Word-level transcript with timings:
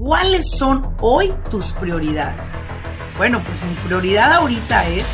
¿cuáles 0.00 0.52
son 0.56 0.96
hoy 1.02 1.30
tus 1.50 1.72
prioridades? 1.72 2.46
Bueno, 3.18 3.42
pues 3.44 3.62
mi 3.62 3.74
prioridad 3.84 4.32
ahorita 4.32 4.88
es 4.88 5.04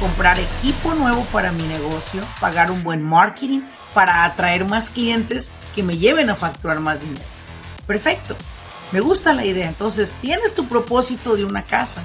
comprar 0.00 0.36
equipo 0.40 0.94
nuevo 0.94 1.22
para 1.26 1.52
mi 1.52 1.62
negocio, 1.62 2.22
pagar 2.40 2.72
un 2.72 2.82
buen 2.82 3.04
marketing 3.04 3.60
para 3.94 4.24
atraer 4.24 4.64
más 4.64 4.90
clientes 4.90 5.52
que 5.76 5.84
me 5.84 5.96
lleven 5.96 6.28
a 6.28 6.34
facturar 6.34 6.80
más 6.80 7.02
dinero. 7.02 7.24
Perfecto, 7.86 8.34
me 8.90 8.98
gusta 8.98 9.32
la 9.32 9.46
idea. 9.46 9.68
Entonces, 9.68 10.16
tienes 10.20 10.56
tu 10.56 10.66
propósito 10.66 11.36
de 11.36 11.44
una 11.44 11.62
casa, 11.62 12.02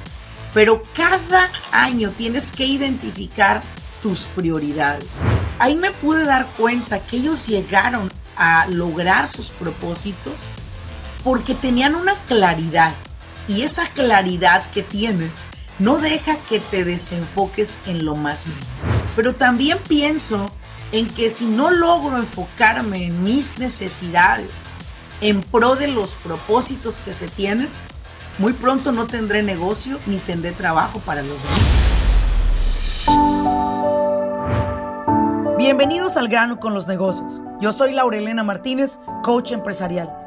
pero 0.53 0.83
cada 0.95 1.49
año 1.71 2.11
tienes 2.11 2.51
que 2.51 2.65
identificar 2.65 3.63
tus 4.03 4.25
prioridades. 4.25 5.09
Ahí 5.57 5.75
me 5.75 5.89
pude 5.89 6.23
dar 6.23 6.45
cuenta 6.55 6.99
que 6.99 7.17
ellos 7.17 7.47
llegaron 7.47 8.11
a 8.35 8.67
lograr 8.67 9.27
sus 9.27 9.49
propósitos 9.49 10.49
porque 11.23 11.55
tenían 11.55 11.95
una 11.95 12.15
claridad 12.27 12.93
y 13.47 13.61
esa 13.61 13.87
claridad 13.87 14.69
que 14.71 14.83
tienes 14.83 15.41
no 15.79 15.97
deja 15.97 16.37
que 16.49 16.59
te 16.59 16.83
desenfoques 16.83 17.77
en 17.85 18.03
lo 18.05 18.15
más 18.15 18.47
mínimo. 18.47 18.65
Pero 19.15 19.35
también 19.35 19.77
pienso 19.87 20.51
en 20.91 21.07
que 21.07 21.29
si 21.29 21.45
no 21.45 21.69
logro 21.71 22.17
enfocarme 22.17 23.05
en 23.05 23.23
mis 23.23 23.59
necesidades 23.59 24.61
en 25.21 25.41
pro 25.41 25.75
de 25.75 25.87
los 25.87 26.15
propósitos 26.15 26.99
que 26.99 27.13
se 27.13 27.27
tienen, 27.27 27.69
muy 28.37 28.53
pronto 28.53 28.91
no 28.91 29.07
tendré 29.07 29.43
negocio 29.43 29.99
ni 30.05 30.17
tendré 30.17 30.51
trabajo 30.51 30.99
para 30.99 31.21
los 31.23 31.37
demás. 31.41 31.87
Bienvenidos 35.57 36.17
al 36.17 36.27
grano 36.27 36.59
con 36.59 36.73
los 36.75 36.87
negocios. 36.87 37.41
Yo 37.59 37.71
soy 37.71 37.93
Laurelena 37.93 38.43
Martínez, 38.43 38.99
coach 39.23 39.51
empresarial. 39.51 40.26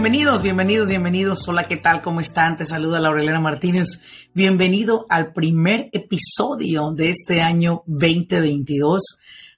Bienvenidos, 0.00 0.42
bienvenidos, 0.42 0.88
bienvenidos. 0.88 1.46
Hola, 1.46 1.64
¿qué 1.64 1.76
tal? 1.76 2.00
¿Cómo 2.00 2.20
están? 2.20 2.56
Te 2.56 2.64
saluda 2.64 3.00
Laurelena 3.00 3.38
Martínez. 3.38 4.00
Bienvenido 4.32 5.04
al 5.10 5.34
primer 5.34 5.90
episodio 5.92 6.92
de 6.92 7.10
este 7.10 7.42
año 7.42 7.82
2022. 7.84 9.02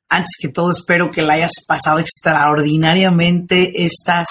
Antes 0.08 0.32
que 0.40 0.48
todo, 0.48 0.72
espero 0.72 1.12
que 1.12 1.22
la 1.22 1.34
hayas 1.34 1.52
pasado 1.64 2.00
extraordinariamente 2.00 3.84
estas 3.84 4.26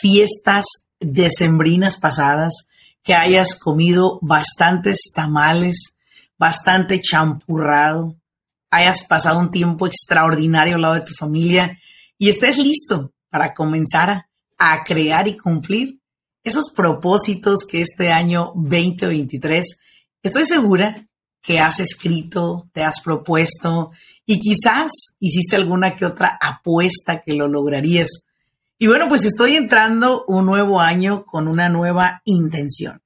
fiestas 0.00 0.66
decembrinas 1.00 1.98
pasadas, 1.98 2.68
que 3.02 3.14
hayas 3.14 3.58
comido 3.58 4.20
bastantes 4.22 5.10
tamales, 5.12 5.96
bastante 6.38 7.00
champurrado, 7.00 8.16
hayas 8.70 9.02
pasado 9.02 9.40
un 9.40 9.50
tiempo 9.50 9.88
extraordinario 9.88 10.76
al 10.76 10.82
lado 10.82 10.94
de 10.94 11.00
tu 11.00 11.14
familia 11.18 11.76
y 12.18 12.28
estés 12.28 12.56
listo 12.58 13.12
para 13.30 13.52
comenzar 13.52 14.29
a 14.60 14.84
crear 14.84 15.26
y 15.26 15.38
cumplir 15.38 15.98
esos 16.44 16.70
propósitos 16.70 17.66
que 17.66 17.80
este 17.80 18.12
año 18.12 18.52
2023 18.54 19.78
estoy 20.22 20.44
segura 20.44 21.08
que 21.42 21.58
has 21.58 21.80
escrito, 21.80 22.68
te 22.72 22.84
has 22.84 23.00
propuesto 23.00 23.92
y 24.26 24.38
quizás 24.38 24.92
hiciste 25.18 25.56
alguna 25.56 25.96
que 25.96 26.04
otra 26.04 26.38
apuesta 26.40 27.22
que 27.22 27.32
lo 27.32 27.48
lograrías. 27.48 28.26
Y 28.78 28.86
bueno, 28.86 29.08
pues 29.08 29.24
estoy 29.24 29.56
entrando 29.56 30.24
un 30.26 30.44
nuevo 30.44 30.80
año 30.80 31.24
con 31.24 31.48
una 31.48 31.68
nueva 31.70 32.20
intención. 32.26 33.00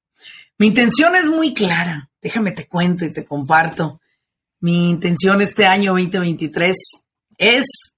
Mi 0.57 0.67
intención 0.67 1.15
es 1.15 1.29
muy 1.29 1.53
clara. 1.53 2.09
Déjame 2.21 2.51
te 2.51 2.67
cuento 2.67 3.05
y 3.05 3.13
te 3.13 3.25
comparto. 3.25 4.01
Mi 4.59 4.89
intención 4.89 5.41
este 5.41 5.65
año 5.65 5.93
2023 5.93 6.75
es 7.37 7.94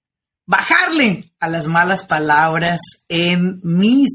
bajarle 0.47 1.33
a 1.39 1.49
las 1.49 1.67
malas 1.67 2.05
palabras 2.05 2.79
en 3.09 3.59
mis 3.61 4.09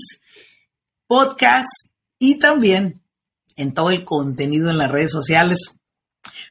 podcasts 1.06 1.90
y 2.18 2.38
también 2.38 3.02
en 3.54 3.74
todo 3.74 3.90
el 3.90 4.04
contenido 4.04 4.70
en 4.70 4.78
las 4.78 4.90
redes 4.90 5.12
sociales. 5.12 5.78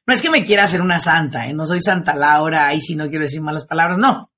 No 0.05 0.13
es 0.13 0.21
que 0.21 0.29
me 0.29 0.45
quiera 0.45 0.63
hacer 0.63 0.81
una 0.81 0.99
santa, 0.99 1.47
¿eh? 1.47 1.53
no 1.53 1.65
soy 1.65 1.81
Santa 1.81 2.15
Laura, 2.15 2.67
ahí 2.67 2.79
si 2.79 2.95
no 2.95 3.09
quiero 3.09 3.25
decir 3.25 3.41
malas 3.41 3.65
palabras, 3.65 3.97
no. 3.97 4.31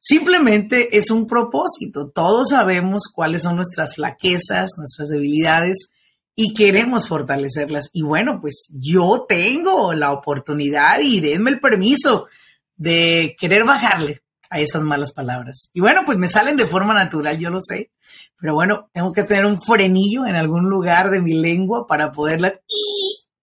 Simplemente 0.00 0.96
es 0.96 1.10
un 1.10 1.26
propósito. 1.26 2.10
Todos 2.10 2.48
sabemos 2.50 3.04
cuáles 3.14 3.42
son 3.42 3.56
nuestras 3.56 3.96
flaquezas, 3.96 4.70
nuestras 4.78 5.10
debilidades 5.10 5.90
y 6.34 6.54
queremos 6.54 7.06
fortalecerlas. 7.06 7.90
Y 7.92 8.02
bueno, 8.02 8.40
pues 8.40 8.68
yo 8.72 9.26
tengo 9.28 9.92
la 9.92 10.12
oportunidad 10.12 11.00
y 11.00 11.20
denme 11.20 11.50
el 11.50 11.60
permiso 11.60 12.28
de 12.76 13.36
querer 13.38 13.64
bajarle 13.64 14.22
a 14.50 14.58
esas 14.58 14.82
malas 14.82 15.12
palabras. 15.12 15.70
Y 15.72 15.80
bueno, 15.80 16.02
pues 16.04 16.18
me 16.18 16.28
salen 16.28 16.56
de 16.56 16.66
forma 16.66 16.92
natural, 16.92 17.38
yo 17.38 17.50
lo 17.50 17.60
sé, 17.60 17.92
pero 18.38 18.54
bueno, 18.54 18.90
tengo 18.92 19.12
que 19.12 19.22
tener 19.22 19.46
un 19.46 19.60
frenillo 19.60 20.26
en 20.26 20.34
algún 20.34 20.68
lugar 20.68 21.10
de 21.10 21.22
mi 21.22 21.34
lengua 21.40 21.86
para 21.86 22.10
poderla 22.12 22.52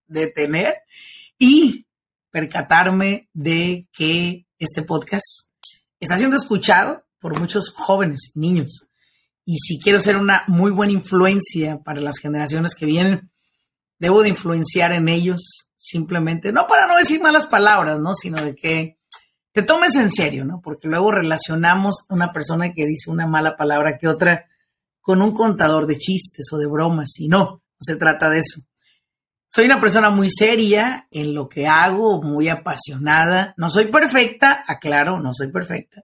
detener 0.06 0.76
y 1.40 1.86
percatarme 2.30 3.30
de 3.34 3.88
que 3.94 4.46
este 4.60 4.82
podcast 4.82 5.50
está 6.00 6.18
siendo 6.18 6.36
escuchado 6.36 7.06
por 7.20 7.40
muchos 7.40 7.72
jóvenes, 7.72 8.32
niños. 8.36 8.90
Y 9.46 9.60
si 9.60 9.80
quiero 9.80 10.02
ser 10.02 10.18
una 10.18 10.44
muy 10.48 10.72
buena 10.72 10.92
influencia 10.92 11.80
para 11.80 12.02
las 12.02 12.18
generaciones 12.18 12.76
que 12.76 12.86
vienen, 12.86 13.32
debo 13.98 14.22
de 14.24 14.30
influenciar 14.30 14.92
en 14.92 15.08
ellos 15.08 15.70
simplemente, 15.78 16.52
no 16.52 16.68
para 16.68 16.86
no 16.86 16.98
decir 16.98 17.22
malas 17.22 17.48
palabras, 17.48 18.00
¿no? 18.02 18.14
Sino 18.14 18.44
de 18.44 18.56
que 18.56 18.98
te 19.58 19.64
tomes 19.64 19.96
en 19.96 20.12
serio, 20.12 20.46
¿no? 20.46 20.62
Porque 20.62 20.88
luego 20.88 21.10
relacionamos 21.10 22.06
una 22.10 22.32
persona 22.32 22.74
que 22.74 22.86
dice 22.86 23.10
una 23.10 23.26
mala 23.26 23.58
palabra 23.58 23.98
que 23.98 24.08
otra 24.08 24.46
con 25.02 25.20
un 25.20 25.34
contador 25.34 25.88
de 25.88 25.98
chistes 25.98 26.46
o 26.54 26.60
de 26.60 26.68
bromas 26.68 27.20
y 27.20 27.28
no, 27.28 27.40
no 27.40 27.80
se 27.80 27.96
trata 27.96 28.30
de 28.30 28.38
eso. 28.38 28.62
Soy 29.50 29.66
una 29.66 29.82
persona 29.82 30.12
muy 30.12 30.30
seria 30.30 31.08
en 31.10 31.34
lo 31.34 31.50
que 31.50 31.66
hago, 31.66 32.22
muy 32.22 32.50
apasionada. 32.50 33.56
No 33.58 33.72
soy 33.72 33.86
perfecta, 33.86 34.64
aclaro, 34.68 35.20
no 35.20 35.34
soy 35.34 35.52
perfecta, 35.52 36.04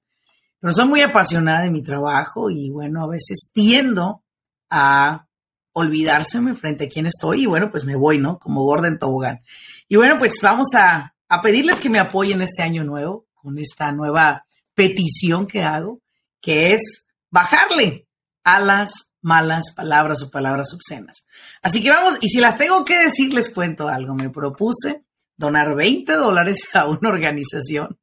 pero 0.59 0.73
soy 0.73 0.87
muy 0.87 1.01
apasionada 1.01 1.61
de 1.61 1.69
mi 1.69 1.83
trabajo 1.83 2.49
y 2.49 2.71
bueno, 2.71 3.03
a 3.03 3.07
veces 3.07 3.51
tiendo 3.53 4.23
a 4.71 5.27
olvidárseme 5.73 6.55
frente 6.55 6.85
a 6.85 6.89
quién 6.89 7.05
estoy 7.05 7.43
y 7.43 7.45
bueno, 7.45 7.69
pues 7.69 7.85
me 7.85 7.95
voy, 7.95 8.17
¿no? 8.17 8.39
Como 8.39 8.63
Gordon 8.63 8.97
Tobogán. 8.97 9.41
Y 9.87 9.95
bueno, 9.95 10.17
pues 10.17 10.39
vamos 10.41 10.73
a, 10.73 11.13
a 11.29 11.41
pedirles 11.43 11.79
que 11.79 11.91
me 11.91 11.99
apoyen 11.99 12.41
este 12.41 12.63
año 12.63 12.83
nuevo 12.83 13.27
con 13.43 13.59
esta 13.59 13.91
nueva 13.91 14.45
petición 14.73 15.45
que 15.45 15.61
hago, 15.61 16.01
que 16.41 16.73
es 16.73 17.05
bajarle 17.29 18.07
a 18.43 18.59
las 18.59 19.11
malas 19.21 19.73
palabras 19.75 20.23
o 20.23 20.31
palabras 20.31 20.73
obscenas. 20.73 21.25
Así 21.61 21.83
que 21.83 21.89
vamos, 21.89 22.17
y 22.21 22.29
si 22.29 22.39
las 22.39 22.57
tengo 22.57 22.83
que 22.85 22.97
decir, 22.97 23.33
les 23.33 23.49
cuento 23.49 23.87
algo. 23.89 24.15
Me 24.15 24.29
propuse 24.29 25.03
donar 25.35 25.75
20 25.75 26.13
dólares 26.13 26.69
a 26.73 26.87
una 26.87 27.09
organización 27.09 27.99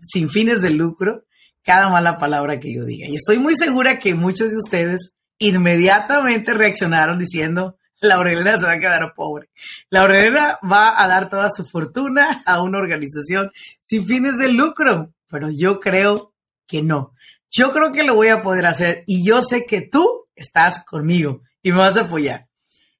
sin 0.00 0.28
fines 0.30 0.62
de 0.62 0.70
lucro 0.70 1.24
cada 1.62 1.88
mala 1.88 2.18
palabra 2.18 2.58
que 2.58 2.74
yo 2.74 2.84
diga. 2.84 3.06
Y 3.08 3.14
estoy 3.14 3.38
muy 3.38 3.54
segura 3.56 4.00
que 4.00 4.14
muchos 4.14 4.50
de 4.50 4.56
ustedes 4.56 5.14
inmediatamente 5.38 6.54
reaccionaron 6.54 7.18
diciendo, 7.18 7.76
Laurelena 8.02 8.58
se 8.58 8.66
va 8.66 8.72
a 8.72 8.80
quedar 8.80 9.14
pobre. 9.14 9.48
Laurelena 9.88 10.58
va 10.70 11.00
a 11.00 11.06
dar 11.06 11.30
toda 11.30 11.48
su 11.48 11.64
fortuna 11.64 12.42
a 12.44 12.60
una 12.60 12.78
organización 12.78 13.50
sin 13.80 14.06
fines 14.06 14.38
de 14.38 14.48
lucro, 14.48 15.14
pero 15.28 15.50
yo 15.50 15.80
creo 15.80 16.34
que 16.66 16.82
no. 16.82 17.14
Yo 17.50 17.72
creo 17.72 17.92
que 17.92 18.02
lo 18.02 18.14
voy 18.14 18.28
a 18.28 18.42
poder 18.42 18.66
hacer 18.66 19.04
y 19.06 19.24
yo 19.24 19.42
sé 19.42 19.66
que 19.66 19.82
tú 19.82 20.26
estás 20.34 20.84
conmigo 20.84 21.42
y 21.62 21.70
me 21.70 21.78
vas 21.78 21.96
a 21.96 22.02
apoyar. 22.02 22.48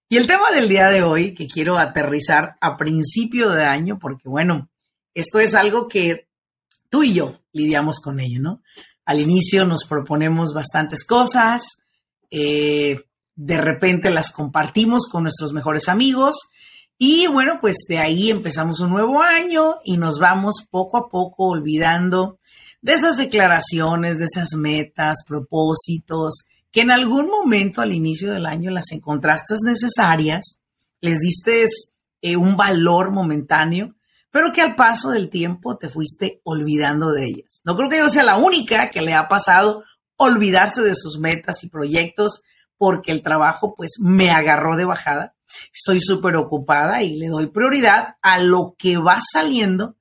Y 0.09 0.19
el 0.19 0.27
tema 0.27 0.51
del 0.55 0.69
día 0.69 0.89
de 0.91 1.03
hoy 1.03 1.35
que 1.35 1.49
quiero 1.49 1.79
aterrizar 1.79 2.57
a 2.61 2.77
principio 2.77 3.51
de 3.51 3.65
año, 3.65 3.99
porque 3.99 4.29
bueno, 4.29 4.71
esto 5.15 5.41
es 5.41 5.55
algo 5.55 5.89
que 5.89 6.29
tú 6.91 7.03
y 7.03 7.15
yo 7.15 7.41
lidiamos 7.53 7.99
con 7.99 8.21
ello, 8.21 8.41
¿no? 8.41 8.63
Al 9.05 9.21
inicio 9.21 9.67
nos 9.67 9.85
proponemos 9.85 10.55
bastantes 10.55 11.05
cosas, 11.05 11.79
eh, 12.31 13.03
de 13.35 13.59
repente 13.59 14.11
las 14.11 14.31
compartimos 14.31 15.09
con 15.09 15.23
nuestros 15.23 15.53
mejores 15.53 15.89
amigos 15.89 16.37
y 17.05 17.27
bueno, 17.27 17.59
pues 17.61 17.79
de 17.89 17.99
ahí 17.99 18.31
empezamos 18.31 18.79
un 18.81 18.91
nuevo 18.91 19.23
año 19.23 19.81
y 19.85 19.97
nos 19.97 20.21
vamos 20.21 20.67
poco 20.71 20.97
a 20.99 21.09
poco 21.09 21.49
olvidando 21.49 22.39
de 22.81 22.93
esas 22.93 23.17
declaraciones, 23.17 24.19
de 24.19 24.27
esas 24.27 24.55
metas, 24.55 25.25
propósitos, 25.27 26.45
que 26.71 26.83
en 26.83 26.91
algún 26.91 27.29
momento 27.29 27.81
al 27.81 27.93
inicio 27.93 28.33
del 28.33 28.47
año 28.47 28.71
las 28.71 28.93
encontraste 28.93 29.55
necesarias, 29.65 30.61
les 31.01 31.19
diste 31.19 31.65
eh, 32.21 32.37
un 32.37 32.57
valor 32.57 33.11
momentáneo, 33.11 33.97
pero 34.31 34.53
que 34.53 34.63
al 34.63 34.77
paso 34.77 35.11
del 35.11 35.29
tiempo 35.29 35.77
te 35.77 35.89
fuiste 35.89 36.41
olvidando 36.45 37.11
de 37.11 37.25
ellas. 37.25 37.63
No 37.65 37.77
creo 37.77 37.89
que 37.89 37.99
yo 37.99 38.09
sea 38.09 38.23
la 38.23 38.37
única 38.37 38.91
que 38.91 39.03
le 39.03 39.15
ha 39.15 39.29
pasado 39.29 39.83
olvidarse 40.17 40.83
de 40.83 40.95
sus 40.95 41.19
metas 41.19 41.65
y 41.65 41.69
proyectos 41.69 42.43
porque 42.79 43.13
el 43.13 43.23
trabajo 43.23 43.75
pues 43.77 43.93
me 44.01 44.31
agarró 44.31 44.77
de 44.77 44.85
bajada. 44.85 45.35
Estoy 45.73 46.01
súper 46.01 46.37
ocupada 46.37 47.03
y 47.03 47.17
le 47.17 47.29
doy 47.29 47.47
prioridad 47.47 48.17
a 48.23 48.39
lo 48.39 48.75
que 48.79 48.97
va 48.97 49.19
saliendo 49.21 49.97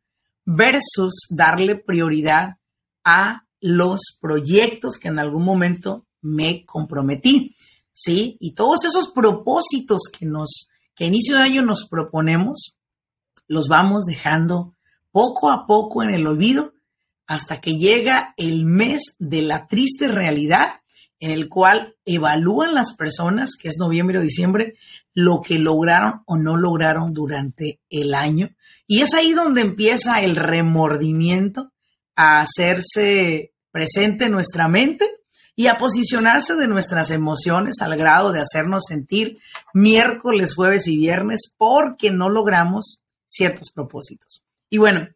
versus 0.45 1.27
darle 1.29 1.75
prioridad 1.75 2.57
a 3.03 3.45
los 3.59 4.17
proyectos 4.19 4.97
que 4.97 5.09
en 5.09 5.19
algún 5.19 5.45
momento 5.45 6.07
me 6.21 6.65
comprometí, 6.65 7.55
¿sí? 7.91 8.37
Y 8.39 8.53
todos 8.53 8.85
esos 8.85 9.11
propósitos 9.11 10.03
que 10.11 10.25
nos, 10.25 10.69
que 10.95 11.05
a 11.05 11.07
inicio 11.07 11.35
de 11.35 11.43
año 11.43 11.61
nos 11.61 11.87
proponemos, 11.87 12.77
los 13.47 13.67
vamos 13.67 14.05
dejando 14.05 14.75
poco 15.11 15.51
a 15.51 15.67
poco 15.67 16.03
en 16.03 16.11
el 16.11 16.25
olvido 16.25 16.73
hasta 17.27 17.61
que 17.61 17.77
llega 17.77 18.33
el 18.37 18.65
mes 18.65 19.15
de 19.19 19.41
la 19.41 19.67
triste 19.67 20.07
realidad 20.07 20.80
en 21.21 21.31
el 21.31 21.47
cual 21.47 21.95
evalúan 22.03 22.73
las 22.73 22.95
personas, 22.95 23.51
que 23.55 23.69
es 23.69 23.77
noviembre 23.77 24.17
o 24.17 24.21
diciembre, 24.21 24.75
lo 25.13 25.41
que 25.41 25.59
lograron 25.59 26.23
o 26.25 26.35
no 26.35 26.57
lograron 26.57 27.13
durante 27.13 27.79
el 27.89 28.15
año. 28.15 28.49
Y 28.87 29.01
es 29.01 29.13
ahí 29.13 29.31
donde 29.31 29.61
empieza 29.61 30.21
el 30.21 30.35
remordimiento 30.35 31.71
a 32.15 32.41
hacerse 32.41 33.53
presente 33.71 34.25
en 34.25 34.31
nuestra 34.31 34.67
mente 34.67 35.05
y 35.55 35.67
a 35.67 35.77
posicionarse 35.77 36.55
de 36.55 36.67
nuestras 36.67 37.11
emociones 37.11 37.81
al 37.81 37.95
grado 37.97 38.31
de 38.31 38.41
hacernos 38.41 38.85
sentir 38.87 39.37
miércoles, 39.75 40.55
jueves 40.55 40.87
y 40.87 40.97
viernes 40.97 41.53
porque 41.55 42.09
no 42.09 42.29
logramos 42.29 43.03
ciertos 43.27 43.71
propósitos. 43.71 44.43
Y 44.71 44.79
bueno, 44.79 45.07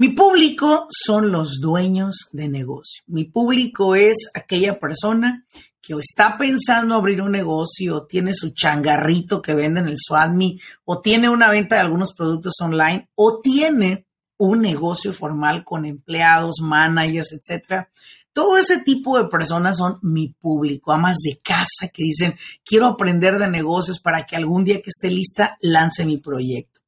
mi 0.00 0.08
público 0.08 0.86
son 0.88 1.30
los 1.30 1.60
dueños 1.60 2.30
de 2.32 2.48
negocio. 2.48 3.02
Mi 3.06 3.24
público 3.24 3.94
es 3.94 4.30
aquella 4.32 4.80
persona 4.80 5.44
que 5.78 5.92
está 5.92 6.38
pensando 6.38 6.94
abrir 6.94 7.20
un 7.20 7.32
negocio, 7.32 7.96
o 7.96 8.06
tiene 8.06 8.32
su 8.32 8.54
changarrito 8.54 9.42
que 9.42 9.52
vende 9.52 9.80
en 9.80 9.88
el 9.88 9.98
SWATMI, 9.98 10.58
o 10.86 11.02
tiene 11.02 11.28
una 11.28 11.50
venta 11.50 11.74
de 11.74 11.82
algunos 11.82 12.14
productos 12.14 12.54
online, 12.62 13.10
o 13.14 13.40
tiene 13.42 14.06
un 14.38 14.62
negocio 14.62 15.12
formal 15.12 15.64
con 15.64 15.84
empleados, 15.84 16.60
managers, 16.62 17.32
etcétera, 17.32 17.90
todo 18.32 18.56
ese 18.56 18.80
tipo 18.80 19.18
de 19.18 19.28
personas 19.28 19.76
son 19.76 19.98
mi 20.00 20.28
público, 20.28 20.92
amas 20.92 21.18
de 21.18 21.42
casa 21.42 21.88
que 21.92 22.04
dicen, 22.04 22.36
quiero 22.64 22.86
aprender 22.86 23.38
de 23.38 23.48
negocios 23.48 24.00
para 24.00 24.24
que 24.24 24.34
algún 24.34 24.64
día 24.64 24.80
que 24.80 24.88
esté 24.88 25.10
lista 25.10 25.58
lance 25.60 26.06
mi 26.06 26.16
proyecto. 26.16 26.80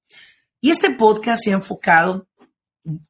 Y 0.64 0.70
este 0.70 0.90
podcast 0.90 1.42
se 1.42 1.50
ha 1.50 1.54
enfocado 1.54 2.28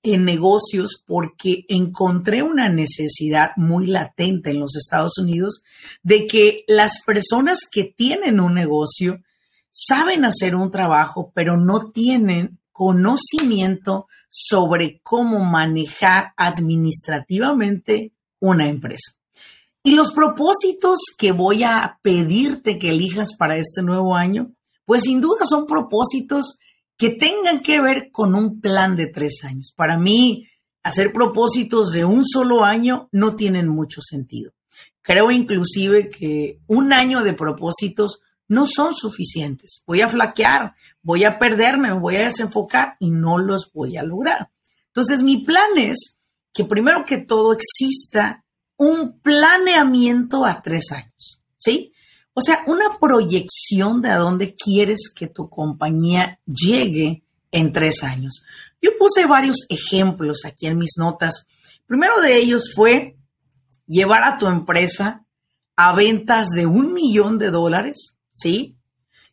en 0.02 0.24
negocios 0.24 1.02
porque 1.06 1.64
encontré 1.68 2.42
una 2.42 2.68
necesidad 2.68 3.52
muy 3.56 3.86
latente 3.86 4.50
en 4.50 4.60
los 4.60 4.76
Estados 4.76 5.16
Unidos 5.18 5.62
de 6.02 6.26
que 6.26 6.64
las 6.68 7.02
personas 7.04 7.60
que 7.70 7.84
tienen 7.84 8.40
un 8.40 8.54
negocio 8.54 9.22
saben 9.70 10.24
hacer 10.24 10.54
un 10.54 10.70
trabajo, 10.70 11.32
pero 11.34 11.56
no 11.56 11.90
tienen 11.90 12.58
conocimiento 12.72 14.08
sobre 14.28 15.00
cómo 15.02 15.44
manejar 15.44 16.32
administrativamente 16.36 18.12
una 18.40 18.68
empresa. 18.68 19.12
Y 19.82 19.94
los 19.94 20.12
propósitos 20.12 20.98
que 21.18 21.32
voy 21.32 21.64
a 21.64 21.98
pedirte 22.02 22.78
que 22.78 22.90
elijas 22.90 23.34
para 23.36 23.56
este 23.56 23.82
nuevo 23.82 24.14
año, 24.14 24.52
pues 24.84 25.02
sin 25.02 25.20
duda 25.20 25.44
son 25.48 25.66
propósitos 25.66 26.58
que 27.02 27.10
tengan 27.10 27.62
que 27.62 27.80
ver 27.80 28.12
con 28.12 28.36
un 28.36 28.60
plan 28.60 28.94
de 28.94 29.08
tres 29.08 29.42
años. 29.42 29.72
Para 29.74 29.98
mí, 29.98 30.46
hacer 30.84 31.12
propósitos 31.12 31.90
de 31.90 32.04
un 32.04 32.24
solo 32.24 32.62
año 32.62 33.08
no 33.10 33.34
tienen 33.34 33.66
mucho 33.66 34.00
sentido. 34.00 34.52
Creo 35.00 35.32
inclusive 35.32 36.10
que 36.10 36.60
un 36.68 36.92
año 36.92 37.24
de 37.24 37.32
propósitos 37.32 38.20
no 38.46 38.68
son 38.68 38.94
suficientes. 38.94 39.82
Voy 39.84 40.00
a 40.00 40.08
flaquear, 40.08 40.76
voy 41.02 41.24
a 41.24 41.40
perderme, 41.40 41.92
voy 41.92 42.14
a 42.14 42.26
desenfocar 42.26 42.94
y 43.00 43.10
no 43.10 43.36
los 43.36 43.72
voy 43.72 43.96
a 43.96 44.04
lograr. 44.04 44.50
Entonces, 44.86 45.24
mi 45.24 45.38
plan 45.38 45.76
es 45.78 46.18
que 46.52 46.62
primero 46.62 47.04
que 47.04 47.18
todo 47.18 47.52
exista 47.52 48.44
un 48.76 49.18
planeamiento 49.18 50.44
a 50.44 50.62
tres 50.62 50.92
años, 50.92 51.42
¿sí? 51.58 51.92
O 52.34 52.40
sea, 52.40 52.62
una 52.66 52.98
proyección 52.98 54.00
de 54.00 54.10
a 54.10 54.18
dónde 54.18 54.54
quieres 54.54 55.12
que 55.14 55.26
tu 55.26 55.50
compañía 55.50 56.40
llegue 56.46 57.22
en 57.50 57.72
tres 57.72 58.02
años. 58.02 58.42
Yo 58.80 58.90
puse 58.98 59.26
varios 59.26 59.66
ejemplos 59.68 60.44
aquí 60.46 60.66
en 60.66 60.78
mis 60.78 60.96
notas. 60.96 61.46
Primero 61.86 62.20
de 62.20 62.36
ellos 62.36 62.72
fue 62.74 63.16
llevar 63.86 64.24
a 64.24 64.38
tu 64.38 64.46
empresa 64.46 65.26
a 65.76 65.94
ventas 65.94 66.48
de 66.50 66.66
un 66.66 66.94
millón 66.94 67.38
de 67.38 67.50
dólares, 67.50 68.16
¿sí? 68.34 68.76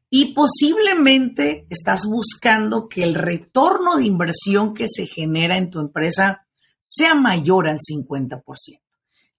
Y 0.10 0.34
posiblemente 0.34 1.68
estás 1.70 2.02
buscando 2.06 2.90
que 2.90 3.04
el 3.04 3.14
retorno 3.14 3.98
de 3.98 4.06
inversión 4.06 4.74
que 4.74 4.88
se 4.90 5.06
genera 5.06 5.58
en 5.58 5.70
tu 5.70 5.80
empresa 5.80 6.46
sea 6.80 7.16
mayor 7.16 7.68
al 7.68 7.80
50%. 7.80 8.42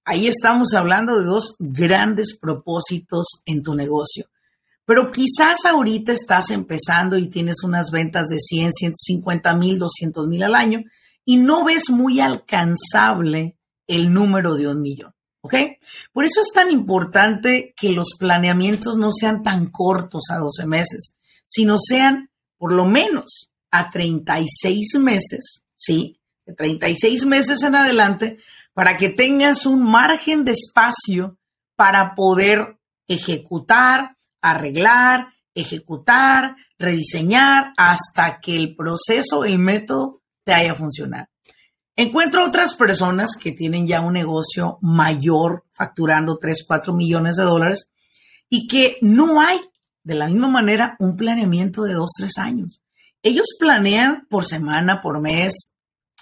Ahí 0.05 0.27
estamos 0.27 0.75
hablando 0.75 1.19
de 1.19 1.25
dos 1.25 1.57
grandes 1.59 2.39
propósitos 2.39 3.27
en 3.45 3.63
tu 3.63 3.75
negocio. 3.75 4.27
Pero 4.85 5.13
quizás 5.13 5.65
ahorita 5.67 6.13
estás 6.13 6.51
empezando 6.51 7.17
y 7.17 7.29
tienes 7.29 7.63
unas 7.63 7.91
ventas 7.93 8.29
de 8.29 8.39
100, 8.39 8.73
150 8.73 9.55
mil, 9.57 9.79
200 9.79 10.27
mil 10.27 10.43
al 10.43 10.55
año 10.55 10.83
y 11.25 11.37
no 11.37 11.65
ves 11.65 11.91
muy 11.91 12.21
alcanzable 12.21 13.57
el 13.87 14.13
número 14.13 14.55
de 14.55 14.69
un 14.69 14.81
millón. 14.81 15.15
¿Ok? 15.43 15.55
Por 16.13 16.25
eso 16.25 16.41
es 16.41 16.53
tan 16.53 16.71
importante 16.71 17.73
que 17.77 17.91
los 17.91 18.17
planeamientos 18.19 18.97
no 18.97 19.11
sean 19.13 19.43
tan 19.43 19.71
cortos 19.71 20.25
a 20.31 20.39
12 20.39 20.67
meses, 20.67 21.15
sino 21.45 21.79
sean 21.79 22.31
por 22.59 22.73
lo 22.73 22.85
menos 22.85 23.53
a 23.71 23.91
36 23.91 24.99
meses, 24.99 25.65
¿sí? 25.77 26.21
36 26.57 27.27
meses 27.27 27.63
en 27.63 27.75
adelante 27.75 28.39
para 28.75 28.97
que 28.97 29.09
tengas 29.09 29.67
un 29.67 29.83
margen 29.83 30.45
de 30.45 30.53
espacio 30.53 31.39
para 31.77 32.15
poder 32.15 32.79
ejecutar, 33.09 34.17
arreglar, 34.41 35.29
ejecutar, 35.55 36.57
rediseñar 36.79 37.73
hasta 37.77 38.41
que 38.41 38.57
el 38.57 38.77
proceso, 38.77 39.45
el 39.45 39.59
método 39.59 40.23
te 40.45 40.55
haya 40.55 40.75
funcionado. 40.75 41.27
Encuentro 41.97 42.47
otras 42.47 42.75
personas 42.75 43.37
que 43.37 43.53
tienen 43.53 43.87
ya 43.87 44.01
un 44.01 44.15
negocio 44.15 44.79
mayor, 44.81 45.65
facturando 45.73 46.39
3, 46.39 46.65
4 46.67 46.95
millones 46.95 47.37
de 47.37 47.45
dólares, 47.45 47.91
y 48.49 48.67
que 48.67 48.97
no 49.03 49.41
hay, 49.41 49.59
de 50.03 50.15
la 50.15 50.27
misma 50.27 50.49
manera, 50.49 50.97
un 50.99 51.17
planeamiento 51.17 51.83
de 51.83 51.95
2, 51.95 52.11
3 52.17 52.39
años. 52.39 52.83
Ellos 53.23 53.49
planean 53.59 54.27
por 54.31 54.47
semana, 54.47 55.03
por 55.03 55.21
mes, 55.21 55.75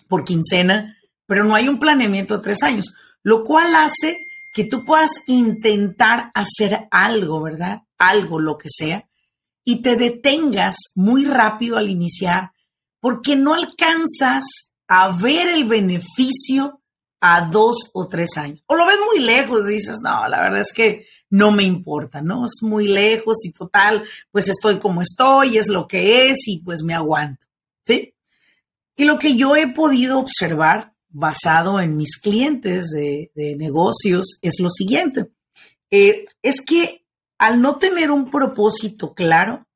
por 0.09 0.25
quincena, 0.25 0.98
pero 1.29 1.45
no 1.45 1.55
hay 1.55 1.69
un 1.69 1.79
planeamiento 1.79 2.39
de 2.39 2.43
tres 2.43 2.63
años, 2.63 2.95
lo 3.23 3.45
cual 3.45 3.77
hace 3.77 4.27
que 4.51 4.65
tú 4.65 4.85
puedas 4.85 5.11
intentar 5.27 6.33
hacer 6.35 6.89
algo, 6.91 7.43
¿verdad? 7.43 7.83
Algo, 7.99 8.41
lo 8.41 8.57
que 8.57 8.71
sea, 8.71 9.07
y 9.63 9.83
te 9.83 9.97
detengas 9.97 10.77
muy 10.95 11.27
rápido 11.27 11.77
al 11.77 11.91
iniciar 11.91 12.53
porque 12.99 13.37
no 13.37 13.53
alcanzas 13.53 14.43
a 14.89 15.13
ver 15.13 15.49
el 15.49 15.65
beneficio 15.65 16.81
a 17.21 17.43
dos 17.43 17.91
o 17.93 18.09
tres 18.09 18.39
años. 18.39 18.63
O 18.67 18.75
lo 18.75 18.87
ves 18.87 18.97
muy 19.05 19.23
lejos 19.27 19.69
y 19.69 19.75
dices, 19.75 19.99
no, 20.03 20.27
la 20.29 20.41
verdad 20.41 20.61
es 20.61 20.73
que 20.73 21.07
no 21.29 21.51
me 21.51 21.65
importa, 21.65 22.23
¿no? 22.23 22.47
Es 22.47 22.63
muy 22.63 22.89
lejos 22.89 23.45
y 23.45 23.53
total, 23.53 24.03
pues 24.31 24.49
estoy 24.49 24.79
como 24.79 25.03
estoy, 25.03 25.59
es 25.59 25.69
lo 25.69 25.87
que 25.87 26.31
es 26.31 26.39
y 26.47 26.63
pues 26.63 26.83
me 26.83 26.95
aguanto, 26.95 27.47
¿sí? 27.85 28.15
Y 28.97 29.05
lo 29.05 29.19
que 29.19 29.37
yo 29.37 29.55
he 29.55 29.69
podido 29.69 30.19
observar 30.19 30.95
basado 31.09 31.81
en 31.81 31.97
mis 31.97 32.19
clientes 32.19 32.91
de, 32.91 33.31
negocios 33.57 34.39
es 34.43 34.61
lo 34.61 34.71
siguiente. 34.71 35.31
Eh, 35.91 36.27
es 36.43 36.61
que 36.61 37.07
al 37.39 37.63
no 37.63 37.77
tener 37.77 38.11
un 38.11 38.31
propósito 38.31 39.15
claro, 39.15 39.67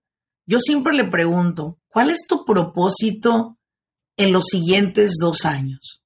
yo 0.46 0.58
siempre 0.58 0.92
le 0.92 1.04
pregunto, 1.04 1.78
¿cuál 1.88 2.10
es 2.10 2.26
tu 2.26 2.44
propósito 2.44 3.58
en 4.16 4.32
los 4.32 4.46
siguientes 4.46 5.16
dos 5.20 5.44
años? 5.44 6.04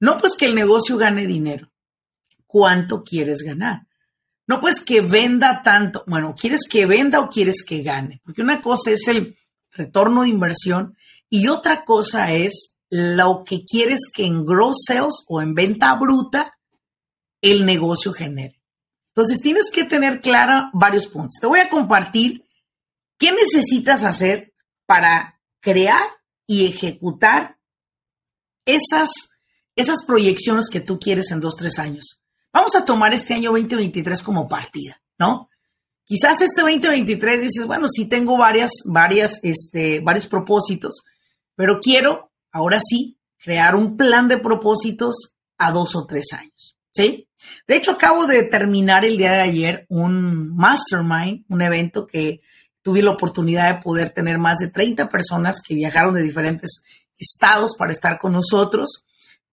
No 0.00 0.18
pues 0.18 0.34
que 0.34 0.46
el 0.46 0.54
negocio 0.54 0.96
gane 0.96 1.26
dinero. 1.26 1.70
¿Cuánto 2.46 3.04
quieres 3.04 3.42
ganar? 3.42 3.86
No 4.46 4.60
pues 4.60 4.80
que 4.80 5.00
venda 5.00 5.62
tanto. 5.62 6.04
Bueno, 6.06 6.34
¿quieres 6.38 6.62
que 6.68 6.86
venda 6.86 7.20
o 7.20 7.28
quieres 7.28 7.62
que 7.64 7.82
gane? 7.82 8.20
Porque 8.24 8.42
una 8.42 8.60
cosa 8.60 8.90
es 8.90 9.06
el 9.08 9.36
retorno 9.70 10.22
de 10.22 10.30
inversión 10.30 10.96
y 11.28 11.48
otra 11.48 11.84
cosa 11.84 12.32
es 12.32 12.77
lo 12.90 13.44
que 13.44 13.64
quieres 13.64 14.00
que 14.12 14.24
en 14.24 14.44
gross 14.46 14.84
sales 14.86 15.24
o 15.26 15.42
en 15.42 15.54
venta 15.54 15.94
bruta 15.94 16.58
el 17.40 17.66
negocio 17.66 18.12
genere. 18.12 18.60
Entonces 19.14 19.40
tienes 19.40 19.70
que 19.70 19.84
tener 19.84 20.20
clara 20.20 20.70
varios 20.72 21.06
puntos. 21.08 21.40
Te 21.40 21.46
voy 21.46 21.60
a 21.60 21.68
compartir 21.68 22.44
qué 23.18 23.32
necesitas 23.32 24.04
hacer 24.04 24.54
para 24.86 25.40
crear 25.60 26.06
y 26.46 26.66
ejecutar 26.66 27.58
esas, 28.64 29.10
esas 29.76 30.04
proyecciones 30.04 30.68
que 30.70 30.80
tú 30.80 30.98
quieres 30.98 31.30
en 31.30 31.40
dos, 31.40 31.56
tres 31.56 31.78
años. 31.78 32.22
Vamos 32.52 32.74
a 32.74 32.84
tomar 32.84 33.12
este 33.12 33.34
año 33.34 33.52
2023 33.52 34.22
como 34.22 34.48
partida, 34.48 35.00
¿no? 35.18 35.48
Quizás 36.04 36.40
este 36.40 36.62
2023 36.62 37.40
dices, 37.40 37.66
bueno, 37.66 37.86
sí 37.88 38.08
tengo 38.08 38.38
varias, 38.38 38.70
varias, 38.86 39.40
este, 39.42 40.00
varios 40.00 40.26
propósitos, 40.26 41.02
pero 41.54 41.80
quiero, 41.80 42.27
ahora 42.52 42.78
sí, 42.80 43.18
crear 43.38 43.74
un 43.74 43.96
plan 43.96 44.28
de 44.28 44.38
propósitos 44.38 45.34
a 45.58 45.72
dos 45.72 45.96
o 45.96 46.06
tres 46.06 46.32
años, 46.32 46.76
¿sí? 46.92 47.28
De 47.66 47.76
hecho, 47.76 47.92
acabo 47.92 48.26
de 48.26 48.42
terminar 48.44 49.04
el 49.04 49.16
día 49.16 49.32
de 49.32 49.40
ayer 49.40 49.86
un 49.88 50.54
mastermind, 50.56 51.44
un 51.48 51.62
evento 51.62 52.06
que 52.06 52.40
tuve 52.82 53.02
la 53.02 53.12
oportunidad 53.12 53.74
de 53.74 53.82
poder 53.82 54.10
tener 54.10 54.38
más 54.38 54.58
de 54.58 54.68
30 54.68 55.08
personas 55.08 55.60
que 55.60 55.74
viajaron 55.74 56.14
de 56.14 56.22
diferentes 56.22 56.82
estados 57.16 57.76
para 57.76 57.92
estar 57.92 58.18
con 58.18 58.32
nosotros. 58.32 59.04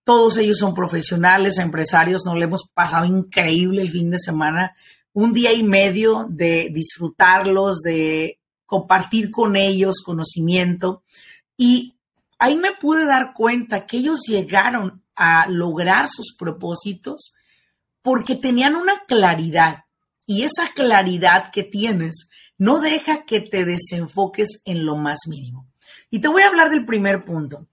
Todos 0.03 0.37
ellos 0.37 0.59
son 0.59 0.73
profesionales, 0.73 1.57
empresarios, 1.57 2.23
nos 2.25 2.35
lo 2.35 2.43
hemos 2.43 2.69
pasado 2.73 3.05
increíble 3.05 3.81
el 3.81 3.91
fin 3.91 4.09
de 4.09 4.19
semana 4.19 4.75
un 5.13 5.31
día 5.31 5.53
y 5.53 5.63
medio 5.63 6.27
de 6.29 6.69
disfrutarlos, 6.71 7.81
de 7.81 8.39
compartir 8.65 9.31
con 9.31 9.55
ellos 9.55 10.01
conocimiento. 10.03 11.03
Y 11.57 11.94
ahí 12.39 12.56
me 12.56 12.72
pude 12.74 13.06
dar 13.06 13.34
cuenta 13.34 13.86
que 13.86 13.98
ellos 13.98 14.22
llegaron 14.27 15.04
a 15.15 15.48
lograr 15.50 16.08
sus 16.10 16.36
propósitos 16.38 17.34
porque 18.01 18.36
tenían 18.36 18.75
una 18.75 19.04
claridad. 19.08 19.86
Y 20.27 20.44
esa 20.44 20.70
claridad 20.74 21.51
que 21.51 21.63
tienes 21.63 22.30
no 22.58 22.80
deja 22.80 23.25
que 23.25 23.42
te 23.42 23.65
desenfoques 23.65 24.62
en 24.65 24.86
lo 24.86 24.96
más 24.96 25.20
mínimo. 25.27 25.68
Y 26.10 26.20
te 26.20 26.27
voy 26.27 26.42
a 26.42 26.48
hablar 26.48 26.70
del 26.70 26.86
primer 26.86 27.25
punto. 27.25 27.68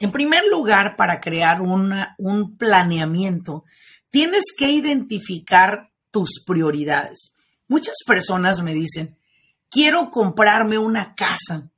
En 0.00 0.10
primer 0.10 0.44
lugar, 0.50 0.96
para 0.96 1.20
crear 1.20 1.60
un 1.60 2.56
planeamiento, 2.56 3.64
tienes 4.10 4.44
que 4.56 4.70
identificar 4.70 5.90
tus 6.10 6.42
prioridades. 6.46 7.34
Muchas 7.66 7.96
personas 8.06 8.62
me 8.62 8.74
dicen, 8.74 9.16
quiero 9.70 10.10
comprarme 10.10 10.78
una 10.78 11.14
casa. 11.14 11.71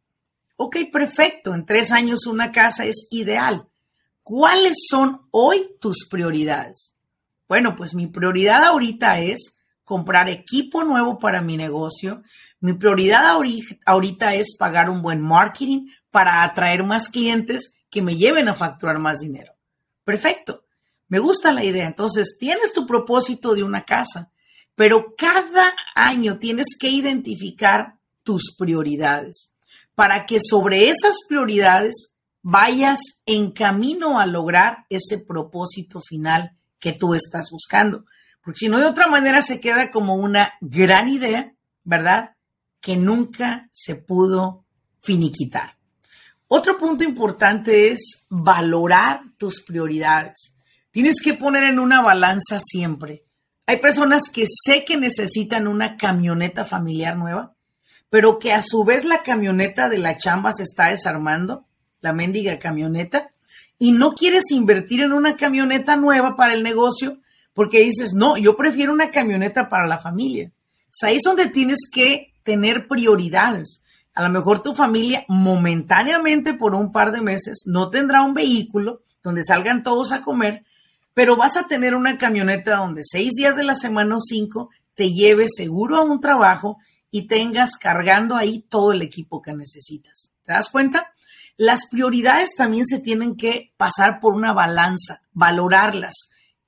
Ok, 0.56 0.76
perfecto, 0.92 1.52
en 1.52 1.66
tres 1.66 1.90
años 1.90 2.26
una 2.26 2.52
casa 2.52 2.84
es 2.84 3.08
ideal. 3.10 3.66
¿Cuáles 4.22 4.74
son 4.88 5.22
hoy 5.32 5.76
tus 5.80 6.06
prioridades? 6.08 6.94
Bueno, 7.48 7.74
pues 7.74 7.94
mi 7.94 8.06
prioridad 8.06 8.62
ahorita 8.62 9.18
es 9.18 9.58
comprar 9.82 10.28
equipo 10.28 10.84
nuevo 10.84 11.18
para 11.18 11.42
mi 11.42 11.56
negocio. 11.56 12.22
Mi 12.60 12.72
prioridad 12.72 13.36
ahorita 13.84 14.34
es 14.34 14.56
pagar 14.56 14.88
un 14.90 15.02
buen 15.02 15.20
marketing 15.20 15.88
para 16.10 16.44
atraer 16.44 16.84
más 16.84 17.08
clientes 17.08 17.74
que 17.90 18.00
me 18.00 18.16
lleven 18.16 18.48
a 18.48 18.54
facturar 18.54 18.98
más 19.00 19.18
dinero. 19.18 19.54
Perfecto. 20.04 20.64
Me 21.08 21.18
gusta 21.18 21.52
la 21.52 21.64
idea. 21.64 21.86
Entonces, 21.86 22.36
tienes 22.38 22.72
tu 22.72 22.86
propósito 22.86 23.54
de 23.54 23.64
una 23.64 23.82
casa, 23.82 24.32
pero 24.76 25.14
cada 25.16 25.74
año 25.96 26.38
tienes 26.38 26.78
que 26.78 26.88
identificar 26.88 27.98
tus 28.22 28.54
prioridades 28.56 29.53
para 29.94 30.26
que 30.26 30.38
sobre 30.40 30.88
esas 30.88 31.16
prioridades 31.28 32.14
vayas 32.42 32.98
en 33.26 33.52
camino 33.52 34.20
a 34.20 34.26
lograr 34.26 34.84
ese 34.90 35.18
propósito 35.18 36.00
final 36.06 36.56
que 36.78 36.92
tú 36.92 37.14
estás 37.14 37.48
buscando. 37.50 38.04
Porque 38.42 38.58
si 38.58 38.68
no, 38.68 38.78
de 38.78 38.86
otra 38.86 39.06
manera 39.06 39.40
se 39.40 39.60
queda 39.60 39.90
como 39.90 40.16
una 40.16 40.52
gran 40.60 41.08
idea, 41.08 41.54
¿verdad? 41.82 42.36
Que 42.80 42.96
nunca 42.96 43.70
se 43.72 43.94
pudo 43.94 44.66
finiquitar. 45.00 45.78
Otro 46.46 46.76
punto 46.78 47.04
importante 47.04 47.88
es 47.88 48.26
valorar 48.28 49.22
tus 49.38 49.62
prioridades. 49.62 50.56
Tienes 50.90 51.16
que 51.22 51.34
poner 51.34 51.64
en 51.64 51.78
una 51.78 52.02
balanza 52.02 52.60
siempre. 52.60 53.24
Hay 53.66 53.78
personas 53.78 54.28
que 54.32 54.44
sé 54.46 54.84
que 54.84 54.98
necesitan 54.98 55.66
una 55.66 55.96
camioneta 55.96 56.66
familiar 56.66 57.16
nueva, 57.16 57.53
pero 58.14 58.38
que 58.38 58.52
a 58.52 58.62
su 58.62 58.84
vez 58.84 59.04
la 59.04 59.24
camioneta 59.24 59.88
de 59.88 59.98
la 59.98 60.16
chamba 60.16 60.52
se 60.52 60.62
está 60.62 60.90
desarmando, 60.90 61.66
la 62.00 62.12
mendiga 62.12 62.60
camioneta, 62.60 63.32
y 63.76 63.90
no 63.90 64.12
quieres 64.12 64.52
invertir 64.52 65.00
en 65.00 65.12
una 65.12 65.34
camioneta 65.34 65.96
nueva 65.96 66.36
para 66.36 66.54
el 66.54 66.62
negocio 66.62 67.18
porque 67.54 67.80
dices, 67.80 68.12
no, 68.14 68.36
yo 68.36 68.56
prefiero 68.56 68.92
una 68.92 69.10
camioneta 69.10 69.68
para 69.68 69.88
la 69.88 69.98
familia. 69.98 70.52
O 70.84 70.90
sea, 70.92 71.08
ahí 71.08 71.16
es 71.16 71.24
donde 71.24 71.48
tienes 71.48 71.90
que 71.92 72.32
tener 72.44 72.86
prioridades. 72.86 73.82
A 74.14 74.22
lo 74.22 74.30
mejor 74.30 74.62
tu 74.62 74.76
familia 74.76 75.24
momentáneamente 75.26 76.54
por 76.54 76.76
un 76.76 76.92
par 76.92 77.10
de 77.10 77.20
meses 77.20 77.64
no 77.66 77.90
tendrá 77.90 78.22
un 78.22 78.34
vehículo 78.34 79.02
donde 79.24 79.42
salgan 79.42 79.82
todos 79.82 80.12
a 80.12 80.20
comer, 80.20 80.64
pero 81.14 81.34
vas 81.34 81.56
a 81.56 81.66
tener 81.66 81.96
una 81.96 82.16
camioneta 82.16 82.76
donde 82.76 83.02
seis 83.02 83.32
días 83.36 83.56
de 83.56 83.64
la 83.64 83.74
semana 83.74 84.18
o 84.18 84.20
cinco 84.20 84.70
te 84.94 85.10
lleves 85.10 85.50
seguro 85.56 85.96
a 85.96 86.04
un 86.04 86.20
trabajo 86.20 86.78
y 87.14 87.28
tengas 87.28 87.76
cargando 87.76 88.34
ahí 88.34 88.62
todo 88.68 88.90
el 88.90 89.00
equipo 89.00 89.40
que 89.40 89.54
necesitas. 89.54 90.32
¿Te 90.42 90.52
das 90.52 90.68
cuenta? 90.68 91.14
Las 91.56 91.86
prioridades 91.88 92.56
también 92.56 92.86
se 92.86 92.98
tienen 92.98 93.36
que 93.36 93.72
pasar 93.76 94.18
por 94.18 94.34
una 94.34 94.52
balanza, 94.52 95.22
valorarlas. 95.32 96.12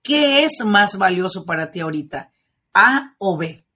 ¿Qué 0.03 0.45
es 0.45 0.65
más 0.65 0.99
valioso 0.99 1.45
para 1.45 1.73
ti 1.73 1.81
ahorita? 1.81 2.31
A 2.75 3.17
o 3.19 3.37
B. 3.37 3.67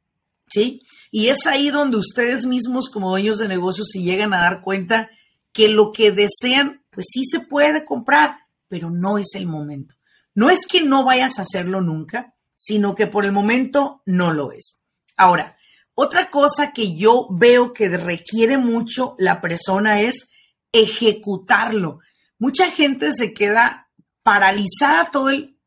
¿Sí? 0.49 0.83
Y 1.11 1.27
es 1.27 1.45
ahí 1.49 1.71
donde 1.71 1.97
ustedes 1.97 2.47
mismos 2.47 2.89
como 2.89 3.11
dueños 3.11 3.39
de 3.39 3.49
negocios 3.49 3.89
se 3.93 4.03
llegan 4.03 4.33
a 4.33 4.39
dar 4.39 4.63
cuenta 4.63 5.11
que 5.53 5.71
lo 5.71 5.91
que 5.91 6.13
desean, 6.13 6.85
pues 6.91 7.07
sí 7.13 7.25
se 7.25 7.41
puede 7.41 7.85
comprar, 7.85 8.47
pero 8.69 8.91
no 8.91 9.19
es 9.19 9.35
el 9.35 9.49
momento. 9.49 9.97
No 10.37 10.51
es 10.51 10.69
que 10.69 10.83
no 10.83 11.05
vayas 11.05 11.41
a 11.41 11.43
hacerlo 11.43 11.81
nunca, 11.81 12.37
sino 12.55 12.95
que 12.95 13.09
por 13.09 13.25
el 13.25 13.33
momento 13.33 14.03
no 14.07 14.33
lo 14.33 14.53
es. 14.53 14.85
Ahora, 15.17 15.57
otra 16.03 16.31
cosa 16.31 16.73
que 16.73 16.95
yo 16.95 17.27
veo 17.29 17.75
que 17.75 17.87
requiere 17.91 18.57
mucho 18.57 19.15
la 19.19 19.43
persona 19.43 20.01
es 20.01 20.31
ejecutarlo. 20.73 21.99
Mucha 22.39 22.71
gente 22.71 23.13
se 23.13 23.35
queda 23.35 23.91
paralizada 24.23 25.11
todo 25.11 25.29
el, 25.29 25.59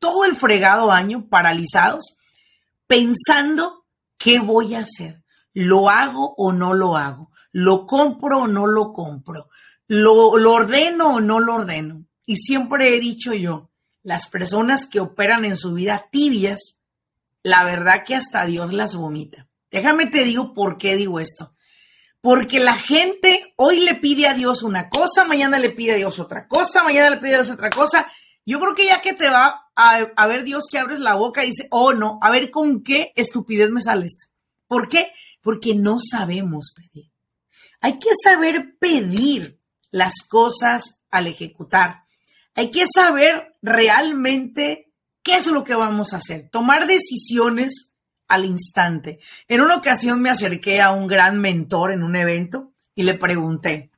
todo 0.00 0.24
el 0.24 0.34
fregado 0.34 0.90
año, 0.90 1.28
paralizados, 1.28 2.16
pensando 2.88 3.86
qué 4.18 4.40
voy 4.40 4.74
a 4.74 4.80
hacer. 4.80 5.22
¿Lo 5.54 5.88
hago 5.88 6.34
o 6.36 6.52
no 6.52 6.74
lo 6.74 6.96
hago? 6.96 7.30
¿Lo 7.52 7.86
compro 7.86 8.40
o 8.40 8.48
no 8.48 8.66
lo 8.66 8.92
compro? 8.92 9.50
¿Lo, 9.86 10.36
lo 10.36 10.52
ordeno 10.52 11.14
o 11.14 11.20
no 11.20 11.38
lo 11.38 11.54
ordeno? 11.54 12.06
Y 12.26 12.38
siempre 12.38 12.96
he 12.96 12.98
dicho 12.98 13.34
yo, 13.34 13.70
las 14.02 14.26
personas 14.26 14.84
que 14.84 14.98
operan 14.98 15.44
en 15.44 15.56
su 15.56 15.74
vida 15.74 16.08
tibias, 16.10 16.82
la 17.44 17.62
verdad 17.62 18.02
que 18.04 18.16
hasta 18.16 18.46
Dios 18.46 18.72
las 18.72 18.96
vomita. 18.96 19.46
Déjame 19.70 20.06
te 20.06 20.24
digo 20.24 20.54
por 20.54 20.78
qué 20.78 20.96
digo 20.96 21.20
esto. 21.20 21.54
Porque 22.20 22.60
la 22.60 22.74
gente 22.74 23.54
hoy 23.56 23.80
le 23.80 23.94
pide 23.94 24.28
a 24.28 24.34
Dios 24.34 24.62
una 24.62 24.90
cosa, 24.90 25.24
mañana 25.24 25.58
le 25.58 25.70
pide 25.70 25.92
a 25.92 25.96
Dios 25.96 26.18
otra 26.18 26.46
cosa, 26.48 26.82
mañana 26.82 27.10
le 27.10 27.16
pide 27.16 27.36
a 27.36 27.42
Dios 27.42 27.50
otra 27.50 27.70
cosa. 27.70 28.10
Yo 28.44 28.60
creo 28.60 28.74
que 28.74 28.86
ya 28.86 29.00
que 29.00 29.14
te 29.14 29.30
va 29.30 29.70
a, 29.74 30.26
ver 30.26 30.44
Dios 30.44 30.64
que 30.70 30.78
abres 30.78 31.00
la 31.00 31.14
boca 31.14 31.44
y 31.44 31.48
dice, 31.48 31.68
oh 31.70 31.94
no, 31.94 32.18
a 32.20 32.30
ver 32.30 32.50
con 32.50 32.82
qué 32.82 33.12
estupidez 33.16 33.70
me 33.70 33.80
sale 33.80 34.06
esto. 34.06 34.26
¿Por 34.66 34.88
qué? 34.88 35.12
Porque 35.40 35.74
no 35.74 35.98
sabemos 35.98 36.74
pedir. 36.76 37.10
Hay 37.80 37.98
que 37.98 38.10
saber 38.22 38.76
pedir 38.78 39.60
las 39.90 40.22
cosas 40.28 41.02
al 41.10 41.26
ejecutar. 41.26 42.04
Hay 42.54 42.70
que 42.70 42.84
saber 42.86 43.56
realmente 43.62 44.92
qué 45.22 45.36
es 45.36 45.46
lo 45.46 45.64
que 45.64 45.74
vamos 45.74 46.12
a 46.12 46.16
hacer, 46.16 46.50
tomar 46.50 46.86
decisiones 46.86 47.89
al 48.30 48.44
instante. 48.44 49.18
En 49.48 49.60
una 49.60 49.76
ocasión 49.76 50.22
me 50.22 50.30
acerqué 50.30 50.80
a 50.80 50.92
un 50.92 51.08
gran 51.08 51.38
mentor 51.40 51.90
en 51.92 52.02
un 52.02 52.14
evento 52.16 52.72
y 52.94 53.02
le 53.02 53.14
pregunté, 53.14 53.90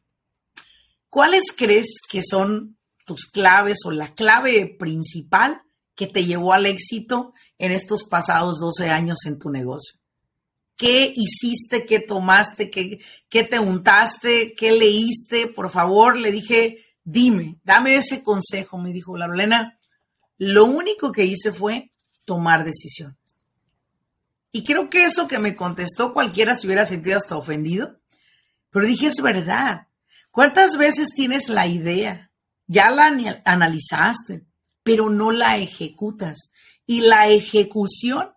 ¿cuáles 1.11 1.53
crees 1.57 2.01
que 2.11 2.23
son 2.23 2.79
tus 3.05 3.27
claves 3.27 3.79
o 3.85 3.91
la 3.91 4.15
clave 4.15 4.75
principal 4.79 5.63
que 5.95 6.07
te 6.07 6.25
llevó 6.25 6.55
al 6.55 6.65
éxito 6.65 7.35
en 7.59 7.73
estos 7.73 8.05
pasados 8.05 8.59
12 8.59 8.89
años 8.89 9.19
en 9.27 9.39
tu 9.39 9.51
negocio? 9.51 9.99
¿Qué 10.77 11.13
hiciste? 11.15 11.85
¿Qué 11.85 12.01
tomaste? 12.01 12.71
¿Qué, 12.71 13.01
qué 13.29 13.45
te 13.45 13.59
untaste? 13.59 14.55
¿Qué 14.55 14.73
leíste? 14.73 15.47
Por 15.47 15.71
favor, 15.71 16.17
le 16.17 16.33
dije, 16.33 16.79
dime, 17.05 17.61
dame 17.65 17.97
ese 17.97 18.25
consejo, 18.25 18.79
me 18.79 18.93
dijo 18.93 19.17
la 19.19 19.27
Lorena. 19.27 19.79
Lo 20.39 20.65
único 20.65 21.13
que 21.13 21.27
hice 21.27 21.53
fue 21.53 21.93
tomar 22.25 22.65
decisiones. 22.65 23.22
Y 24.53 24.65
creo 24.65 24.91
que 24.91 25.05
eso 25.05 25.27
que 25.27 25.39
me 25.39 25.57
contestó 25.57 26.13
cualquiera 26.13 26.55
se 26.55 26.67
hubiera 26.67 26.87
sentido 26.87 27.17
hasta 27.17 27.37
ofendido, 27.37 27.99
pero 28.71 28.87
dije, 28.87 29.07
es 29.07 29.21
verdad. 29.23 29.89
¿Cuántas 30.31 30.77
veces 30.77 31.09
tienes 31.15 31.49
la 31.49 31.67
idea, 31.67 32.31
ya 32.67 32.91
la 32.91 33.07
analizaste, 33.45 34.47
pero 34.83 35.11
no 35.11 35.31
la 35.31 35.59
ejecutas. 35.59 36.51
Y 36.87 37.01
la 37.01 37.29
ejecución 37.29 38.33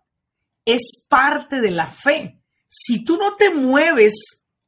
es 0.64 1.04
parte 1.08 1.60
de 1.60 1.70
la 1.70 1.86
fe. 1.86 2.40
Si 2.68 3.04
tú 3.04 3.16
no 3.16 3.34
te 3.36 3.50
mueves 3.50 4.14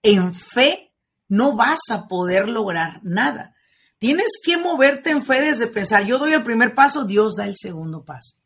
en 0.02 0.34
fe, 0.34 0.94
no 1.28 1.54
vas 1.54 1.80
a 1.90 2.08
poder 2.08 2.48
lograr 2.48 3.00
nada. 3.02 3.54
Tienes 3.98 4.30
que 4.42 4.56
moverte 4.56 5.10
en 5.10 5.24
fe 5.24 5.40
desde 5.42 5.66
pensar, 5.66 6.04
yo 6.04 6.18
doy 6.18 6.32
el 6.32 6.44
primer 6.44 6.74
paso, 6.74 7.04
Dios 7.04 7.34
da 7.36 7.46
el 7.46 7.56
segundo 7.56 8.04
paso. 8.04 8.36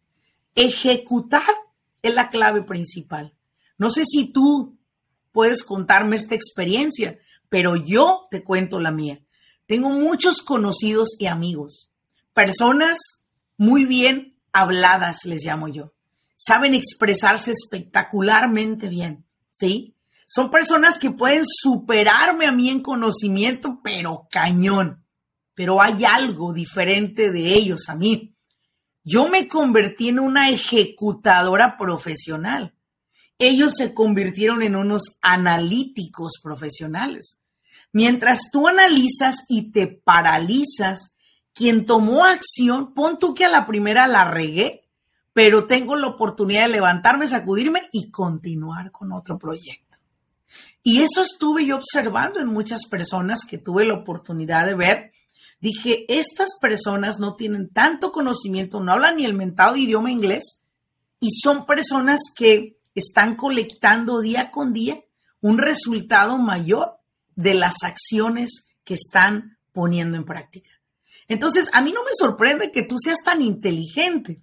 Ejecutar 0.54 1.42
es 2.02 2.14
la 2.14 2.30
clave 2.30 2.62
principal. 2.62 3.34
No 3.78 3.90
sé 3.90 4.04
si 4.04 4.32
tú 4.32 4.78
puedes 5.32 5.62
contarme 5.62 6.16
esta 6.16 6.34
experiencia, 6.34 7.18
pero 7.48 7.76
yo 7.76 8.26
te 8.30 8.42
cuento 8.42 8.80
la 8.80 8.90
mía. 8.90 9.20
Tengo 9.66 9.90
muchos 9.90 10.42
conocidos 10.42 11.10
y 11.18 11.26
amigos, 11.26 11.90
personas 12.34 12.98
muy 13.56 13.84
bien 13.84 14.36
habladas, 14.52 15.24
les 15.24 15.44
llamo 15.44 15.68
yo. 15.68 15.94
Saben 16.36 16.74
expresarse 16.74 17.52
espectacularmente 17.52 18.88
bien, 18.88 19.24
¿sí? 19.52 19.94
Son 20.26 20.50
personas 20.50 20.98
que 20.98 21.10
pueden 21.10 21.44
superarme 21.46 22.46
a 22.46 22.52
mí 22.52 22.70
en 22.70 22.80
conocimiento, 22.80 23.80
pero 23.84 24.28
cañón. 24.30 25.04
Pero 25.54 25.82
hay 25.82 26.04
algo 26.04 26.52
diferente 26.52 27.30
de 27.30 27.54
ellos 27.54 27.88
a 27.88 27.94
mí. 27.94 28.34
Yo 29.04 29.28
me 29.28 29.48
convertí 29.48 30.08
en 30.08 30.20
una 30.20 30.50
ejecutadora 30.50 31.76
profesional. 31.76 32.74
Ellos 33.38 33.74
se 33.74 33.94
convirtieron 33.94 34.62
en 34.62 34.76
unos 34.76 35.18
analíticos 35.22 36.34
profesionales. 36.42 37.40
Mientras 37.92 38.50
tú 38.52 38.68
analizas 38.68 39.44
y 39.48 39.72
te 39.72 39.86
paralizas, 39.86 41.16
quien 41.52 41.84
tomó 41.84 42.24
acción, 42.24 42.94
pon 42.94 43.18
tú 43.18 43.34
que 43.34 43.44
a 43.44 43.50
la 43.50 43.66
primera 43.66 44.06
la 44.06 44.30
regué, 44.30 44.88
pero 45.32 45.66
tengo 45.66 45.96
la 45.96 46.06
oportunidad 46.06 46.62
de 46.62 46.74
levantarme, 46.74 47.26
sacudirme 47.26 47.88
y 47.92 48.10
continuar 48.10 48.90
con 48.90 49.12
otro 49.12 49.38
proyecto. 49.38 49.98
Y 50.82 51.02
eso 51.02 51.22
estuve 51.22 51.66
yo 51.66 51.76
observando 51.76 52.40
en 52.40 52.48
muchas 52.48 52.86
personas 52.86 53.44
que 53.44 53.58
tuve 53.58 53.84
la 53.84 53.94
oportunidad 53.94 54.66
de 54.66 54.74
ver. 54.74 55.11
Dije, 55.62 56.04
estas 56.08 56.58
personas 56.60 57.20
no 57.20 57.36
tienen 57.36 57.68
tanto 57.68 58.10
conocimiento, 58.10 58.80
no 58.80 58.92
hablan 58.92 59.16
ni 59.16 59.24
el 59.24 59.32
mentado 59.32 59.76
idioma 59.76 60.10
inglés 60.10 60.64
y 61.20 61.28
son 61.30 61.66
personas 61.66 62.20
que 62.34 62.80
están 62.96 63.36
colectando 63.36 64.20
día 64.20 64.50
con 64.50 64.72
día 64.72 65.00
un 65.40 65.58
resultado 65.58 66.36
mayor 66.36 66.98
de 67.36 67.54
las 67.54 67.84
acciones 67.84 68.66
que 68.82 68.94
están 68.94 69.56
poniendo 69.70 70.16
en 70.16 70.24
práctica. 70.24 70.70
Entonces, 71.28 71.70
a 71.72 71.80
mí 71.80 71.92
no 71.92 72.02
me 72.02 72.10
sorprende 72.12 72.72
que 72.72 72.82
tú 72.82 72.96
seas 72.98 73.22
tan 73.22 73.40
inteligente. 73.40 74.38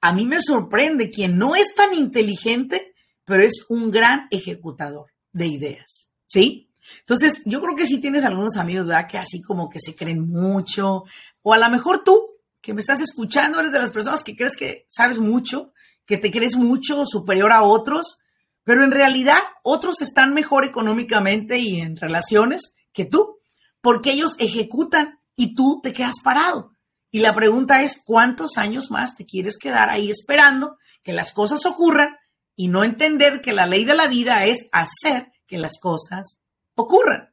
A 0.00 0.14
mí 0.14 0.24
me 0.24 0.40
sorprende 0.40 1.10
quien 1.10 1.36
no 1.36 1.54
es 1.54 1.74
tan 1.74 1.92
inteligente, 1.92 2.94
pero 3.26 3.42
es 3.42 3.66
un 3.68 3.90
gran 3.90 4.28
ejecutador 4.30 5.12
de 5.32 5.46
ideas, 5.46 6.10
¿sí? 6.26 6.71
Entonces, 7.00 7.42
yo 7.44 7.60
creo 7.60 7.76
que 7.76 7.86
sí 7.86 8.00
tienes 8.00 8.24
algunos 8.24 8.56
amigos, 8.56 8.86
¿verdad? 8.86 9.08
Que 9.08 9.18
así 9.18 9.42
como 9.42 9.68
que 9.68 9.80
se 9.80 9.94
creen 9.94 10.28
mucho, 10.28 11.04
o 11.42 11.52
a 11.54 11.58
lo 11.58 11.68
mejor 11.70 12.04
tú, 12.04 12.32
que 12.60 12.74
me 12.74 12.80
estás 12.80 13.00
escuchando, 13.00 13.58
eres 13.58 13.72
de 13.72 13.80
las 13.80 13.90
personas 13.90 14.22
que 14.22 14.36
crees 14.36 14.56
que 14.56 14.86
sabes 14.88 15.18
mucho, 15.18 15.72
que 16.06 16.16
te 16.16 16.30
crees 16.30 16.56
mucho 16.56 17.04
superior 17.06 17.52
a 17.52 17.62
otros, 17.62 18.20
pero 18.64 18.84
en 18.84 18.92
realidad 18.92 19.38
otros 19.62 20.00
están 20.00 20.34
mejor 20.34 20.64
económicamente 20.64 21.58
y 21.58 21.80
en 21.80 21.96
relaciones 21.96 22.76
que 22.92 23.04
tú, 23.04 23.40
porque 23.80 24.12
ellos 24.12 24.36
ejecutan 24.38 25.18
y 25.34 25.54
tú 25.54 25.80
te 25.82 25.92
quedas 25.92 26.20
parado. 26.22 26.76
Y 27.10 27.18
la 27.18 27.34
pregunta 27.34 27.82
es, 27.82 28.00
¿cuántos 28.02 28.56
años 28.56 28.90
más 28.90 29.16
te 29.16 29.26
quieres 29.26 29.58
quedar 29.58 29.90
ahí 29.90 30.10
esperando 30.10 30.78
que 31.02 31.12
las 31.12 31.32
cosas 31.32 31.66
ocurran 31.66 32.16
y 32.56 32.68
no 32.68 32.84
entender 32.84 33.40
que 33.40 33.52
la 33.52 33.66
ley 33.66 33.84
de 33.84 33.94
la 33.94 34.06
vida 34.06 34.46
es 34.46 34.68
hacer 34.72 35.32
que 35.46 35.58
las 35.58 35.78
cosas 35.80 36.41
ocurran. 36.74 37.32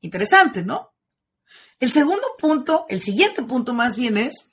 Interesante, 0.00 0.62
¿no? 0.64 0.92
El 1.78 1.92
segundo 1.92 2.26
punto, 2.38 2.86
el 2.88 3.02
siguiente 3.02 3.42
punto 3.42 3.74
más 3.74 3.96
bien 3.96 4.16
es, 4.16 4.50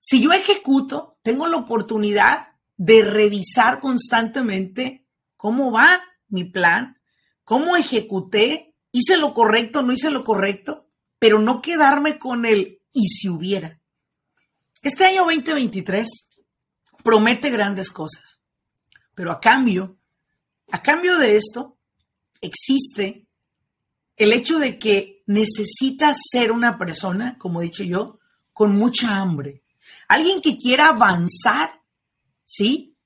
si 0.00 0.22
yo 0.22 0.32
ejecuto, 0.32 1.18
tengo 1.22 1.46
la 1.46 1.56
oportunidad 1.56 2.48
de 2.76 3.02
revisar 3.04 3.80
constantemente 3.80 5.06
cómo 5.36 5.72
va 5.72 6.02
mi 6.28 6.44
plan, 6.44 7.00
cómo 7.44 7.76
ejecuté, 7.76 8.74
hice 8.90 9.16
lo 9.16 9.34
correcto, 9.34 9.82
no 9.82 9.92
hice 9.92 10.10
lo 10.10 10.24
correcto, 10.24 10.88
pero 11.18 11.38
no 11.38 11.62
quedarme 11.62 12.18
con 12.18 12.44
el 12.44 12.82
y 12.92 13.06
si 13.06 13.28
hubiera. 13.28 13.80
Este 14.82 15.04
año 15.04 15.24
2023 15.24 16.08
promete 17.02 17.50
grandes 17.50 17.90
cosas. 17.90 18.40
Pero 19.14 19.30
a 19.30 19.40
cambio, 19.40 19.98
a 20.70 20.82
cambio 20.82 21.18
de 21.18 21.36
esto, 21.36 21.78
existe 22.42 23.26
el 24.16 24.32
hecho 24.32 24.58
de 24.58 24.78
que 24.78 25.22
necesitas 25.26 26.18
ser 26.30 26.52
una 26.52 26.76
persona, 26.76 27.38
como 27.38 27.60
he 27.60 27.64
dicho 27.64 27.84
yo, 27.84 28.18
con 28.52 28.76
mucha 28.76 29.16
hambre. 29.16 29.62
Alguien 30.08 30.42
que 30.42 30.58
quiera 30.58 30.88
avanzar, 30.88 31.80
¿sí? 32.44 32.96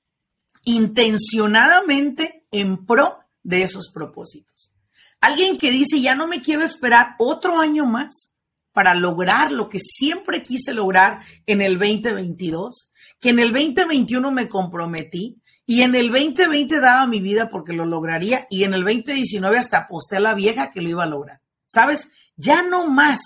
Intencionadamente 0.65 2.45
en 2.51 2.85
pro 2.85 3.19
de 3.43 3.61
esos 3.63 3.89
propósitos. 3.93 4.73
Alguien 5.21 5.57
que 5.57 5.71
dice, 5.71 6.01
ya 6.01 6.15
no 6.15 6.27
me 6.27 6.41
quiero 6.41 6.63
esperar 6.63 7.15
otro 7.17 7.59
año 7.59 7.85
más 7.85 8.33
para 8.73 8.93
lograr 8.93 9.51
lo 9.51 9.69
que 9.69 9.79
siempre 9.79 10.43
quise 10.43 10.73
lograr 10.73 11.21
en 11.47 11.61
el 11.61 11.79
2022, 11.79 12.91
que 13.19 13.29
en 13.29 13.39
el 13.39 13.51
2021 13.51 14.31
me 14.31 14.47
comprometí, 14.47 15.41
y 15.69 15.81
en 15.81 15.95
el 15.95 16.09
2020 16.09 16.79
daba 16.79 17.05
mi 17.07 17.19
vida 17.19 17.49
porque 17.49 17.73
lo 17.73 17.85
lograría 17.85 18.47
y 18.49 18.63
en 18.63 18.73
el 18.73 18.85
2019 18.85 19.57
hasta 19.57 19.79
aposté 19.79 20.15
a 20.15 20.21
la 20.21 20.33
vieja 20.33 20.71
que 20.71 20.81
lo 20.81 20.89
iba 20.89 21.03
a 21.03 21.07
lograr. 21.07 21.41
¿Sabes? 21.67 22.09
Ya 22.37 22.63
no 22.63 22.87
más 22.87 23.19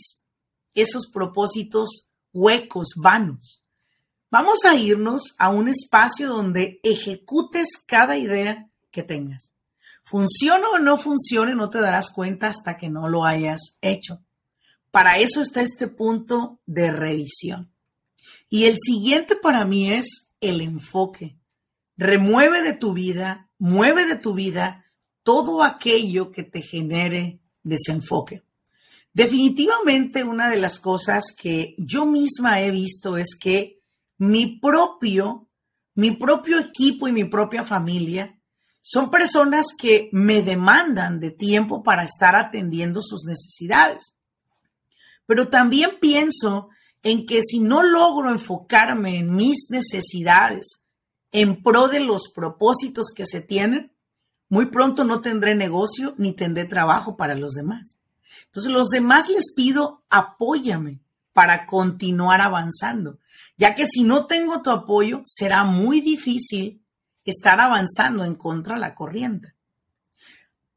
esos 0.73 1.07
propósitos 1.07 2.09
huecos, 2.33 2.93
vanos. 2.95 3.63
Vamos 4.31 4.65
a 4.65 4.75
irnos 4.75 5.35
a 5.37 5.49
un 5.49 5.67
espacio 5.67 6.29
donde 6.29 6.79
ejecutes 6.81 7.77
cada 7.85 8.17
idea 8.17 8.71
que 8.89 9.03
tengas. 9.03 9.53
Funcione 10.03 10.65
o 10.73 10.79
no 10.79 10.97
funcione, 10.97 11.53
no 11.53 11.69
te 11.69 11.79
darás 11.79 12.09
cuenta 12.09 12.47
hasta 12.47 12.75
que 12.75 12.89
no 12.89 13.07
lo 13.07 13.23
hayas 13.23 13.77
hecho. 13.81 14.23
Para 14.89 15.19
eso 15.19 15.41
está 15.41 15.61
este 15.61 15.87
punto 15.87 16.59
de 16.65 16.91
revisión. 16.91 17.71
Y 18.49 18.65
el 18.65 18.77
siguiente 18.79 19.35
para 19.35 19.63
mí 19.63 19.91
es 19.91 20.31
el 20.39 20.61
enfoque. 20.61 21.37
Remueve 22.03 22.63
de 22.63 22.73
tu 22.73 22.93
vida, 22.93 23.51
mueve 23.59 24.07
de 24.07 24.15
tu 24.15 24.33
vida 24.33 24.87
todo 25.21 25.61
aquello 25.61 26.31
que 26.31 26.41
te 26.41 26.63
genere 26.63 27.41
desenfoque. 27.61 28.41
Definitivamente 29.13 30.23
una 30.23 30.49
de 30.49 30.57
las 30.57 30.79
cosas 30.79 31.25
que 31.31 31.75
yo 31.77 32.07
misma 32.07 32.59
he 32.59 32.71
visto 32.71 33.17
es 33.17 33.37
que 33.39 33.83
mi 34.17 34.57
propio, 34.57 35.47
mi 35.93 36.09
propio 36.09 36.57
equipo 36.57 37.07
y 37.07 37.11
mi 37.11 37.25
propia 37.25 37.63
familia 37.63 38.35
son 38.81 39.11
personas 39.11 39.67
que 39.77 40.09
me 40.11 40.41
demandan 40.41 41.19
de 41.19 41.29
tiempo 41.29 41.83
para 41.83 42.03
estar 42.03 42.35
atendiendo 42.35 43.03
sus 43.03 43.25
necesidades. 43.25 44.17
Pero 45.27 45.49
también 45.49 45.91
pienso 46.01 46.69
en 47.03 47.27
que 47.27 47.43
si 47.43 47.59
no 47.59 47.83
logro 47.83 48.31
enfocarme 48.31 49.19
en 49.19 49.35
mis 49.35 49.67
necesidades, 49.69 50.80
en 51.31 51.61
pro 51.63 51.87
de 51.87 51.99
los 51.99 52.31
propósitos 52.33 53.07
que 53.15 53.25
se 53.25 53.41
tienen, 53.41 53.91
muy 54.49 54.65
pronto 54.65 55.05
no 55.05 55.21
tendré 55.21 55.55
negocio 55.55 56.13
ni 56.17 56.33
tendré 56.33 56.65
trabajo 56.65 57.15
para 57.15 57.35
los 57.35 57.53
demás. 57.53 57.99
Entonces, 58.45 58.71
los 58.71 58.89
demás 58.89 59.29
les 59.29 59.53
pido, 59.55 60.03
apóyame 60.09 60.99
para 61.33 61.65
continuar 61.65 62.41
avanzando, 62.41 63.19
ya 63.57 63.75
que 63.75 63.87
si 63.87 64.03
no 64.03 64.25
tengo 64.25 64.61
tu 64.61 64.69
apoyo, 64.69 65.21
será 65.25 65.63
muy 65.63 66.01
difícil 66.01 66.81
estar 67.23 67.61
avanzando 67.61 68.25
en 68.25 68.35
contra 68.35 68.75
de 68.75 68.81
la 68.81 68.95
corriente. 68.95 69.53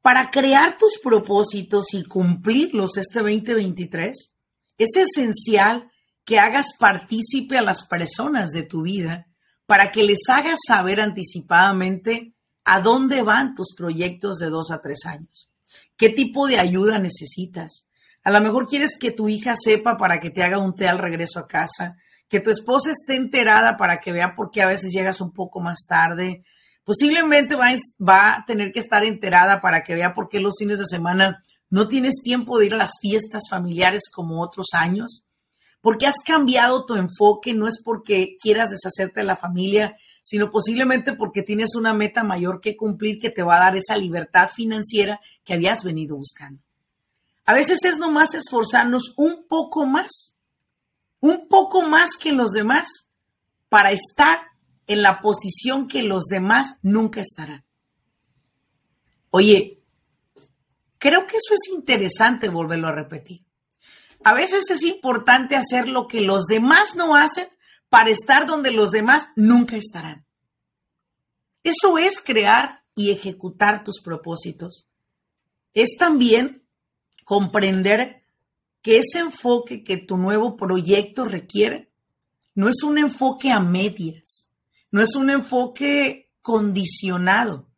Para 0.02 0.30
crear 0.30 0.78
tus 0.78 0.98
propósitos 1.02 1.94
y 1.94 2.04
cumplirlos 2.04 2.96
este 2.96 3.20
2023, 3.20 4.34
es 4.78 4.96
esencial 4.96 5.90
que 6.24 6.38
hagas 6.38 6.74
partícipe 6.78 7.58
a 7.58 7.62
las 7.62 7.86
personas 7.86 8.50
de 8.52 8.62
tu 8.62 8.82
vida 8.82 9.26
para 9.74 9.90
que 9.90 10.04
les 10.04 10.20
hagas 10.28 10.60
saber 10.68 11.00
anticipadamente 11.00 12.36
a 12.64 12.80
dónde 12.80 13.22
van 13.22 13.54
tus 13.54 13.74
proyectos 13.76 14.38
de 14.38 14.48
dos 14.48 14.70
a 14.70 14.80
tres 14.80 15.04
años. 15.04 15.50
¿Qué 15.96 16.10
tipo 16.10 16.46
de 16.46 16.60
ayuda 16.60 17.00
necesitas? 17.00 17.88
A 18.22 18.30
lo 18.30 18.40
mejor 18.40 18.68
quieres 18.68 18.96
que 18.96 19.10
tu 19.10 19.28
hija 19.28 19.56
sepa 19.56 19.96
para 19.96 20.20
que 20.20 20.30
te 20.30 20.44
haga 20.44 20.58
un 20.58 20.76
té 20.76 20.86
al 20.86 21.00
regreso 21.00 21.40
a 21.40 21.48
casa, 21.48 21.96
que 22.28 22.38
tu 22.38 22.50
esposa 22.50 22.92
esté 22.92 23.16
enterada 23.16 23.76
para 23.76 23.98
que 23.98 24.12
vea 24.12 24.36
por 24.36 24.52
qué 24.52 24.62
a 24.62 24.68
veces 24.68 24.92
llegas 24.92 25.20
un 25.20 25.32
poco 25.32 25.58
más 25.58 25.86
tarde. 25.88 26.44
Posiblemente 26.84 27.56
va, 27.56 27.72
va 27.98 28.36
a 28.36 28.44
tener 28.44 28.70
que 28.70 28.78
estar 28.78 29.02
enterada 29.02 29.60
para 29.60 29.82
que 29.82 29.96
vea 29.96 30.14
por 30.14 30.28
qué 30.28 30.38
los 30.38 30.54
fines 30.56 30.78
de 30.78 30.86
semana 30.86 31.42
no 31.68 31.88
tienes 31.88 32.22
tiempo 32.22 32.60
de 32.60 32.66
ir 32.66 32.74
a 32.74 32.76
las 32.76 32.92
fiestas 33.00 33.42
familiares 33.50 34.02
como 34.08 34.40
otros 34.40 34.68
años, 34.72 35.23
porque 35.84 36.06
has 36.06 36.22
cambiado 36.24 36.86
tu 36.86 36.94
enfoque, 36.94 37.52
no 37.52 37.68
es 37.68 37.78
porque 37.78 38.38
quieras 38.40 38.70
deshacerte 38.70 39.20
de 39.20 39.26
la 39.26 39.36
familia, 39.36 39.98
sino 40.22 40.50
posiblemente 40.50 41.12
porque 41.12 41.42
tienes 41.42 41.74
una 41.74 41.92
meta 41.92 42.24
mayor 42.24 42.62
que 42.62 42.74
cumplir 42.74 43.18
que 43.18 43.28
te 43.28 43.42
va 43.42 43.56
a 43.56 43.64
dar 43.66 43.76
esa 43.76 43.94
libertad 43.94 44.48
financiera 44.48 45.20
que 45.44 45.52
habías 45.52 45.84
venido 45.84 46.16
buscando. 46.16 46.62
A 47.44 47.52
veces 47.52 47.84
es 47.84 47.98
nomás 47.98 48.32
esforzarnos 48.32 49.12
un 49.18 49.46
poco 49.46 49.84
más, 49.84 50.38
un 51.20 51.48
poco 51.48 51.82
más 51.82 52.16
que 52.16 52.32
los 52.32 52.52
demás, 52.52 52.88
para 53.68 53.92
estar 53.92 54.38
en 54.86 55.02
la 55.02 55.20
posición 55.20 55.86
que 55.86 56.02
los 56.02 56.24
demás 56.24 56.78
nunca 56.80 57.20
estarán. 57.20 57.62
Oye, 59.28 59.82
creo 60.96 61.26
que 61.26 61.36
eso 61.36 61.52
es 61.52 61.76
interesante 61.76 62.48
volverlo 62.48 62.88
a 62.88 62.92
repetir. 62.92 63.43
A 64.24 64.32
veces 64.32 64.70
es 64.70 64.82
importante 64.82 65.54
hacer 65.54 65.88
lo 65.88 66.08
que 66.08 66.22
los 66.22 66.46
demás 66.46 66.96
no 66.96 67.14
hacen 67.14 67.46
para 67.90 68.10
estar 68.10 68.46
donde 68.46 68.70
los 68.70 68.90
demás 68.90 69.28
nunca 69.36 69.76
estarán. 69.76 70.26
Eso 71.62 71.98
es 71.98 72.20
crear 72.20 72.84
y 72.94 73.10
ejecutar 73.10 73.84
tus 73.84 74.00
propósitos. 74.00 74.90
Es 75.74 75.96
también 75.98 76.66
comprender 77.24 78.24
que 78.80 78.98
ese 78.98 79.18
enfoque 79.18 79.84
que 79.84 79.98
tu 79.98 80.16
nuevo 80.16 80.56
proyecto 80.56 81.24
requiere 81.24 81.90
no 82.54 82.68
es 82.68 82.82
un 82.82 82.98
enfoque 82.98 83.50
a 83.50 83.60
medias, 83.60 84.52
no 84.90 85.02
es 85.02 85.14
un 85.16 85.30
enfoque 85.30 86.30
condicionado, 86.40 87.68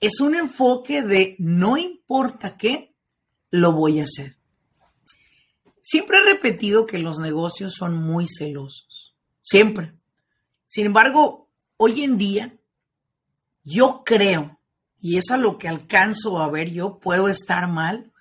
es 0.00 0.20
un 0.20 0.34
enfoque 0.34 1.02
de 1.02 1.36
no 1.38 1.76
importa 1.76 2.56
qué, 2.56 2.94
lo 3.50 3.72
voy 3.72 4.00
a 4.00 4.04
hacer. 4.04 4.41
Siempre 5.82 6.18
he 6.18 6.22
repetido 6.22 6.86
que 6.86 6.98
los 6.98 7.18
negocios 7.18 7.74
son 7.74 7.96
muy 7.96 8.26
celosos, 8.28 9.16
siempre. 9.40 9.92
Sin 10.68 10.86
embargo, 10.86 11.48
hoy 11.76 12.04
en 12.04 12.16
día, 12.16 12.56
yo 13.64 14.02
creo, 14.06 14.60
y 15.00 15.16
es 15.16 15.32
a 15.32 15.36
lo 15.36 15.58
que 15.58 15.66
alcanzo 15.66 16.38
a 16.38 16.48
ver 16.48 16.70
yo, 16.70 17.00
puedo 17.00 17.28
estar 17.28 17.68
mal, 17.68 18.12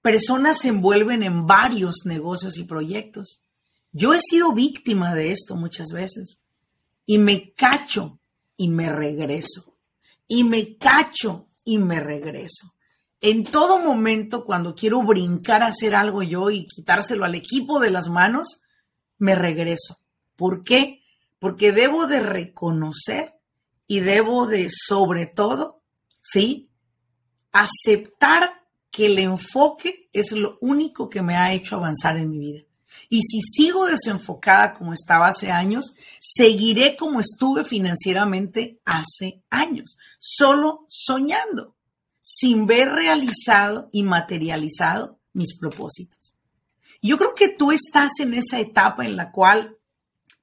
personas 0.00 0.60
se 0.60 0.68
envuelven 0.68 1.22
en 1.22 1.46
varios 1.46 2.06
negocios 2.06 2.56
y 2.56 2.64
proyectos. 2.64 3.44
Yo 3.92 4.14
he 4.14 4.18
sido 4.18 4.52
víctima 4.52 5.14
de 5.14 5.30
esto 5.30 5.54
muchas 5.54 5.92
veces 5.92 6.40
y 7.04 7.18
me 7.18 7.52
cacho 7.52 8.18
y 8.56 8.70
me 8.70 8.88
regreso. 8.88 9.76
Y 10.26 10.44
me 10.44 10.78
cacho 10.78 11.48
y 11.64 11.76
me 11.76 12.00
regreso 12.00 12.72
en 13.22 13.44
todo 13.44 13.78
momento, 13.78 14.44
cuando 14.44 14.74
quiero 14.74 15.00
brincar 15.02 15.62
a 15.62 15.68
hacer 15.68 15.94
algo 15.94 16.24
yo 16.24 16.50
y 16.50 16.66
quitárselo 16.66 17.24
al 17.24 17.36
equipo 17.36 17.78
de 17.78 17.92
las 17.92 18.08
manos, 18.08 18.62
me 19.16 19.36
regreso. 19.36 19.98
¿Por 20.34 20.64
qué? 20.64 21.02
Porque 21.38 21.70
debo 21.70 22.08
de 22.08 22.18
reconocer 22.18 23.36
y 23.86 24.00
debo 24.00 24.48
de, 24.48 24.68
sobre 24.68 25.26
todo, 25.26 25.84
¿sí? 26.20 26.68
Aceptar 27.52 28.64
que 28.90 29.06
el 29.06 29.20
enfoque 29.20 30.08
es 30.12 30.32
lo 30.32 30.58
único 30.60 31.08
que 31.08 31.22
me 31.22 31.36
ha 31.36 31.52
hecho 31.52 31.76
avanzar 31.76 32.16
en 32.16 32.28
mi 32.28 32.38
vida. 32.40 32.64
Y 33.08 33.22
si 33.22 33.40
sigo 33.40 33.86
desenfocada 33.86 34.74
como 34.74 34.92
estaba 34.92 35.28
hace 35.28 35.52
años, 35.52 35.94
seguiré 36.20 36.96
como 36.96 37.20
estuve 37.20 37.62
financieramente 37.62 38.80
hace 38.84 39.44
años, 39.48 39.96
solo 40.18 40.86
soñando 40.88 41.76
sin 42.22 42.66
ver 42.66 42.90
realizado 42.90 43.90
y 43.92 44.04
materializado 44.04 45.18
mis 45.32 45.58
propósitos. 45.58 46.36
Yo 47.02 47.18
creo 47.18 47.34
que 47.34 47.48
tú 47.48 47.72
estás 47.72 48.12
en 48.20 48.34
esa 48.34 48.60
etapa 48.60 49.04
en 49.04 49.16
la 49.16 49.32
cual 49.32 49.76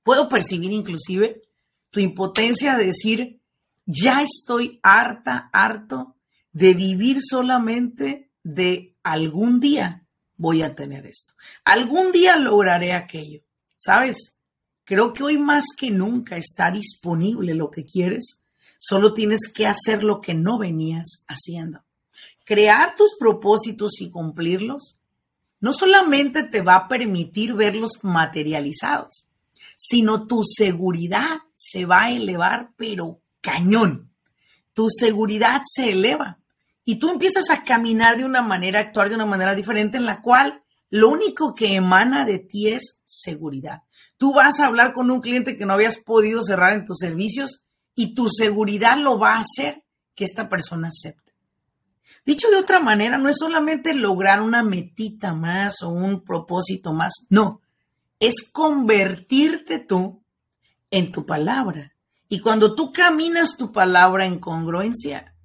puedo 0.04 0.28
percibir 0.28 0.72
inclusive 0.72 1.42
tu 1.90 2.00
impotencia 2.02 2.78
de 2.78 2.88
decir, 2.88 3.42
ya 3.86 4.22
estoy 4.22 4.80
harta, 4.84 5.50
harto 5.54 6.16
de 6.52 6.74
vivir 6.74 7.20
solamente 7.22 8.30
de 8.44 8.96
algún 9.04 9.60
día 9.60 10.06
voy 10.36 10.62
a 10.62 10.74
tener 10.74 11.06
esto. 11.06 11.34
Algún 11.64 12.12
día 12.12 12.38
lograré 12.38 12.94
aquello. 12.94 13.42
¿Sabes? 13.78 14.38
Creo 14.84 15.14
que 15.14 15.24
hoy 15.24 15.38
más 15.38 15.66
que 15.78 15.92
nunca 15.92 16.38
está 16.38 16.72
disponible 16.72 17.54
lo 17.54 17.70
que 17.70 17.86
quieres 17.86 18.39
Solo 18.82 19.14
tienes 19.14 19.52
que 19.54 19.68
hacer 19.68 20.04
lo 20.04 20.22
que 20.22 20.34
no 20.34 20.58
venías 20.58 21.26
haciendo. 21.28 21.84
Crear 22.46 22.96
tus 22.96 23.18
propósitos 23.20 24.00
y 24.00 24.10
cumplirlos 24.10 25.00
no 25.60 25.74
solamente 25.74 26.44
te 26.44 26.62
va 26.62 26.76
a 26.76 26.88
permitir 26.88 27.54
verlos 27.54 28.04
materializados, 28.04 29.28
sino 29.78 30.26
tu 30.26 30.44
seguridad 30.46 31.42
se 31.56 31.86
va 31.86 32.04
a 32.04 32.12
elevar, 32.12 32.72
pero 32.78 33.22
cañón. 33.42 34.14
Tu 34.74 34.88
seguridad 34.90 35.62
se 35.66 35.92
eleva 35.92 36.40
y 36.86 36.96
tú 36.96 37.10
empiezas 37.10 37.50
a 37.50 37.66
caminar 37.66 38.18
de 38.18 38.24
una 38.24 38.42
manera, 38.42 38.80
actuar 38.80 39.10
de 39.10 39.16
una 39.16 39.26
manera 39.26 39.56
diferente 39.56 39.98
en 39.98 40.06
la 40.06 40.22
cual 40.22 40.64
lo 40.90 41.10
único 41.10 41.54
que 41.54 41.76
emana 41.76 42.26
de 42.26 42.40
ti 42.40 42.70
es 42.70 43.02
seguridad. 43.06 43.84
Tú 44.18 44.34
vas 44.34 44.60
a 44.62 44.68
hablar 44.68 44.94
con 44.94 45.12
un 45.12 45.20
cliente 45.20 45.58
que 45.58 45.66
no 45.66 45.74
habías 45.74 45.98
podido 45.98 46.44
cerrar 46.44 46.74
en 46.74 46.86
tus 46.86 46.98
servicios 46.98 47.66
y 48.00 48.14
tu 48.16 48.30
seguridad 48.30 48.98
lo 48.98 49.20
va 49.20 49.34
a 49.34 49.42
hacer 49.42 49.84
que 50.16 50.24
esta 50.24 50.48
persona 50.48 50.88
acepte. 50.88 51.34
Dicho 52.26 52.50
de 52.50 52.56
otra 52.56 52.80
manera, 52.80 53.18
no 53.18 53.28
es 53.28 53.36
solamente 53.38 53.94
lograr 53.94 54.42
una 54.42 54.64
metita 54.64 55.34
más 55.34 55.84
o 55.84 55.90
un 55.90 56.24
propósito 56.24 56.94
más, 56.94 57.12
no, 57.30 57.60
es 58.18 58.50
convertirte 58.54 59.80
tú 59.80 60.24
en 60.90 61.12
tu 61.12 61.26
palabra. 61.26 61.94
Y 62.30 62.40
cuando 62.40 62.74
tú 62.74 62.94
caminas 62.94 63.58
tu 63.58 63.74
palabra 63.74 64.26
en 64.26 64.40
congruencia, 64.40 65.36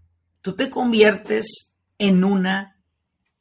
tú 0.41 0.53
te 0.53 0.71
conviertes 0.71 1.75
en 1.99 2.23
una 2.23 2.81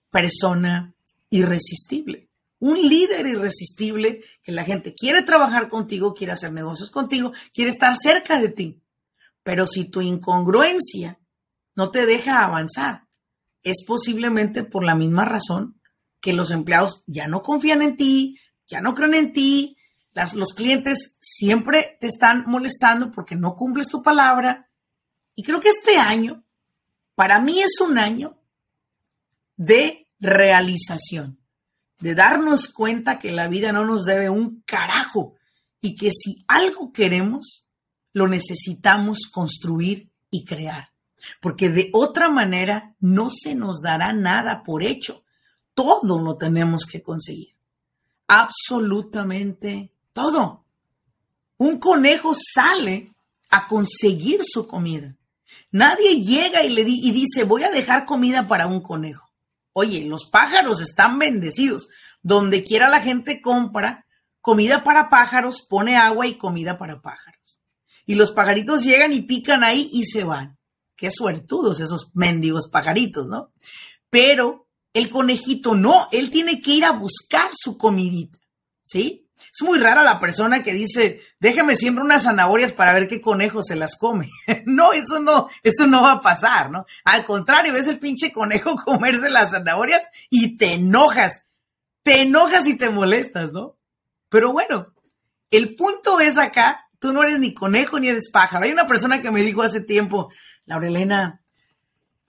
persona 0.09 0.95
irresistible, 1.29 2.29
un 2.57 2.81
líder 2.81 3.27
irresistible 3.27 4.23
que 4.41 4.51
la 4.51 4.63
gente 4.63 4.95
quiere 4.95 5.21
trabajar 5.21 5.69
contigo, 5.69 6.15
quiere 6.15 6.33
hacer 6.33 6.51
negocios 6.51 6.89
contigo, 6.89 7.31
quiere 7.53 7.69
estar 7.69 7.95
cerca 7.95 8.41
de 8.41 8.49
ti. 8.49 8.82
Pero 9.43 9.65
si 9.65 9.89
tu 9.89 10.01
incongruencia 10.01 11.19
no 11.75 11.91
te 11.91 12.05
deja 12.05 12.43
avanzar, 12.43 13.07
es 13.61 13.83
posiblemente 13.85 14.63
por 14.63 14.83
la 14.83 14.95
misma 14.95 15.25
razón 15.25 15.79
que 16.21 16.33
los 16.33 16.51
empleados 16.51 17.03
ya 17.07 17.27
no 17.27 17.41
confían 17.41 17.81
en 17.81 17.97
ti, 17.97 18.39
ya 18.65 18.81
no 18.81 18.93
creen 18.93 19.13
en 19.13 19.33
ti, 19.33 19.77
los 20.35 20.53
clientes 20.53 21.17
siempre 21.21 21.97
te 21.99 22.07
están 22.07 22.43
molestando 22.45 23.11
porque 23.11 23.35
no 23.35 23.55
cumples 23.55 23.89
tu 23.89 24.01
palabra. 24.01 24.69
Y 25.35 25.43
creo 25.43 25.59
que 25.59 25.69
este 25.69 25.97
año, 25.97 26.43
para 27.15 27.39
mí 27.39 27.59
es 27.59 27.81
un 27.81 27.97
año 27.97 28.39
de 29.55 30.07
realización, 30.19 31.39
de 31.99 32.15
darnos 32.15 32.69
cuenta 32.69 33.19
que 33.19 33.31
la 33.31 33.47
vida 33.47 33.71
no 33.71 33.85
nos 33.85 34.05
debe 34.05 34.29
un 34.29 34.61
carajo 34.61 35.35
y 35.81 35.95
que 35.95 36.11
si 36.11 36.45
algo 36.47 36.91
queremos, 36.93 37.67
lo 38.13 38.27
necesitamos 38.27 39.27
construir 39.31 40.09
y 40.29 40.45
crear, 40.45 40.91
porque 41.41 41.69
de 41.69 41.89
otra 41.93 42.29
manera 42.29 42.95
no 42.99 43.29
se 43.29 43.55
nos 43.55 43.81
dará 43.81 44.13
nada 44.13 44.63
por 44.63 44.83
hecho. 44.83 45.23
Todo 45.73 46.21
lo 46.21 46.37
tenemos 46.37 46.85
que 46.85 47.01
conseguir. 47.01 47.55
Absolutamente 48.27 49.91
todo. 50.13 50.63
Un 51.57 51.79
conejo 51.79 52.33
sale 52.35 53.13
a 53.49 53.67
conseguir 53.67 54.41
su 54.43 54.67
comida. 54.67 55.15
Nadie 55.71 56.21
llega 56.21 56.63
y 56.63 56.69
le 56.69 56.83
dice, 56.83 57.43
voy 57.43 57.63
a 57.63 57.71
dejar 57.71 58.05
comida 58.05 58.47
para 58.47 58.67
un 58.67 58.81
conejo. 58.81 59.29
Oye, 59.73 60.05
los 60.05 60.25
pájaros 60.25 60.81
están 60.81 61.17
bendecidos. 61.17 61.89
Donde 62.21 62.63
quiera 62.63 62.89
la 62.89 63.01
gente 63.01 63.41
compra 63.41 64.05
comida 64.39 64.83
para 64.83 65.09
pájaros, 65.09 65.65
pone 65.67 65.97
agua 65.97 66.27
y 66.27 66.35
comida 66.35 66.77
para 66.77 67.01
pájaros 67.01 67.43
y 68.05 68.15
los 68.15 68.31
pajaritos 68.31 68.83
llegan 68.83 69.13
y 69.13 69.21
pican 69.21 69.63
ahí 69.63 69.89
y 69.93 70.05
se 70.05 70.23
van. 70.23 70.57
Qué 70.95 71.09
suertudos 71.09 71.79
esos 71.79 72.11
mendigos 72.13 72.69
pajaritos, 72.69 73.27
¿no? 73.27 73.51
Pero 74.09 74.67
el 74.93 75.09
conejito 75.09 75.75
no, 75.75 76.07
él 76.11 76.29
tiene 76.29 76.61
que 76.61 76.71
ir 76.71 76.85
a 76.85 76.91
buscar 76.91 77.49
su 77.53 77.77
comidita, 77.77 78.39
¿sí? 78.83 79.23
Es 79.53 79.61
muy 79.61 79.79
rara 79.79 80.03
la 80.03 80.19
persona 80.19 80.63
que 80.63 80.73
dice, 80.73 81.21
déjame 81.39 81.75
siempre 81.75 82.03
unas 82.03 82.23
zanahorias 82.23 82.71
para 82.71 82.93
ver 82.93 83.07
qué 83.07 83.21
conejo 83.21 83.61
se 83.61 83.75
las 83.75 83.95
come. 83.97 84.29
no, 84.65 84.93
eso 84.93 85.19
no, 85.19 85.49
eso 85.61 85.85
no 85.87 86.01
va 86.01 86.13
a 86.13 86.21
pasar, 86.21 86.71
¿no? 86.71 86.85
Al 87.03 87.25
contrario, 87.25 87.73
ves 87.73 87.87
el 87.87 87.99
pinche 87.99 88.31
conejo 88.31 88.75
comerse 88.85 89.29
las 89.29 89.51
zanahorias 89.51 90.07
y 90.29 90.57
te 90.57 90.73
enojas. 90.73 91.45
Te 92.03 92.21
enojas 92.21 92.67
y 92.67 92.77
te 92.77 92.89
molestas, 92.89 93.51
¿no? 93.51 93.77
Pero 94.29 94.51
bueno, 94.51 94.93
el 95.51 95.75
punto 95.75 96.19
es 96.19 96.37
acá 96.37 96.82
Tú 97.03 97.11
no 97.11 97.21
eres 97.21 97.37
ni 97.37 97.53
conejo 97.53 97.99
ni 97.99 98.07
eres 98.07 98.29
pájaro. 98.31 98.63
Hay 98.63 98.71
una 98.71 98.87
persona 98.87 99.21
que 99.21 99.29
me 99.29 99.41
dijo 99.41 99.61
hace 99.61 99.81
tiempo, 99.81 100.31
Laurelena, 100.63 101.41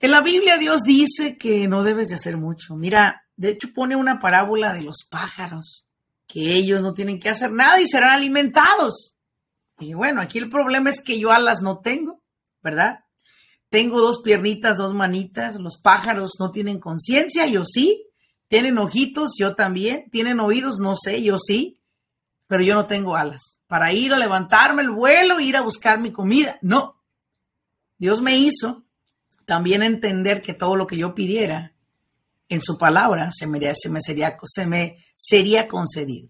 En 0.01 0.11
la 0.11 0.19
Biblia 0.19 0.57
Dios 0.57 0.81
dice 0.81 1.37
que 1.37 1.69
no 1.69 1.85
debes 1.85 2.09
de 2.09 2.15
hacer 2.15 2.35
mucho. 2.35 2.75
Mira, 2.75 3.23
de 3.37 3.51
hecho 3.51 3.69
pone 3.73 3.95
una 3.95 4.19
parábola 4.19 4.73
de 4.73 4.81
los 4.81 5.05
pájaros, 5.09 5.87
que 6.27 6.55
ellos 6.55 6.81
no 6.81 6.93
tienen 6.93 7.21
que 7.21 7.29
hacer 7.29 7.53
nada 7.53 7.79
y 7.79 7.87
serán 7.87 8.09
alimentados. 8.09 9.15
Y 9.79 9.93
bueno, 9.93 10.19
aquí 10.19 10.39
el 10.39 10.49
problema 10.49 10.89
es 10.89 11.01
que 11.01 11.17
yo 11.21 11.31
alas 11.31 11.61
no 11.61 11.79
tengo, 11.79 12.21
¿verdad? 12.61 13.05
Tengo 13.69 14.01
dos 14.01 14.21
piernitas, 14.23 14.75
dos 14.75 14.93
manitas, 14.93 15.55
los 15.55 15.79
pájaros 15.79 16.33
no 16.37 16.51
tienen 16.51 16.81
conciencia, 16.81 17.47
yo 17.47 17.63
sí. 17.63 18.09
Tienen 18.49 18.77
ojitos, 18.77 19.35
yo 19.39 19.55
también. 19.55 20.09
Tienen 20.11 20.41
oídos, 20.41 20.79
no 20.79 20.97
sé, 20.97 21.23
yo 21.23 21.37
sí. 21.39 21.79
Pero 22.47 22.63
yo 22.63 22.75
no 22.75 22.85
tengo 22.85 23.15
alas 23.15 23.55
para 23.67 23.91
ir 23.91 24.13
a 24.13 24.19
levantarme 24.19 24.83
el 24.83 24.91
vuelo 24.91 25.39
ir 25.39 25.57
a 25.57 25.61
buscar 25.61 25.99
mi 25.99 26.11
comida. 26.11 26.57
No. 26.61 27.01
Dios 27.97 28.21
me 28.21 28.37
hizo 28.37 28.85
también 29.45 29.83
entender 29.83 30.41
que 30.41 30.53
todo 30.53 30.75
lo 30.75 30.87
que 30.87 30.97
yo 30.97 31.15
pidiera 31.15 31.73
en 32.49 32.61
su 32.61 32.77
palabra 32.77 33.31
se 33.31 33.47
me, 33.47 33.59
se 33.73 33.89
me, 33.89 34.01
sería, 34.01 34.37
se 34.43 34.67
me 34.67 34.97
sería 35.15 35.67
concedido. 35.67 36.29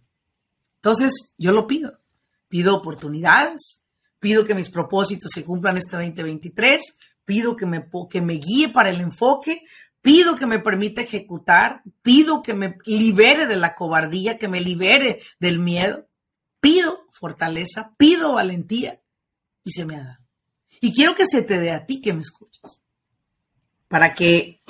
Entonces, 0.75 1.34
yo 1.38 1.51
lo 1.51 1.67
pido. 1.67 1.99
Pido 2.47 2.75
oportunidades, 2.75 3.84
pido 4.19 4.45
que 4.45 4.56
mis 4.56 4.69
propósitos 4.69 5.32
se 5.34 5.43
cumplan 5.43 5.78
este 5.78 5.97
2023, 5.97 6.97
pido 7.25 7.56
que 7.56 7.65
me, 7.65 7.89
que 8.10 8.21
me 8.21 8.34
guíe 8.34 8.69
para 8.69 8.91
el 8.91 9.01
enfoque, 9.01 9.63
pido 10.06 10.36
que 10.36 10.46
me 10.46 10.60
permita 10.60 11.02
ejecutar, 11.02 11.82
pido 12.04 12.44
que 12.44 12.54
me 12.54 12.78
libere 12.86 13.48
de 13.48 13.56
la 13.56 13.74
cobardía, 13.74 14.38
que 14.38 14.48
me 14.48 14.62
libere 14.62 15.20
del 15.39 15.58
miedo, 15.58 16.08
pido 16.60 17.08
fortaleza, 17.12 17.96
pido 17.98 18.34
valentía 18.34 19.02
y 19.63 19.72
se 19.72 19.84
me 19.84 19.96
ha 19.96 20.04
dado. 20.04 20.26
Y 20.80 20.94
quiero 20.94 21.15
que 21.15 21.26
se 21.26 21.41
te 21.41 21.60
dé 21.60 21.72
a 21.72 21.88
ti 21.88 22.02
que 22.02 22.13
me 22.13 22.22
escuches, 22.22 22.84
para 23.88 24.13
que 24.13 24.62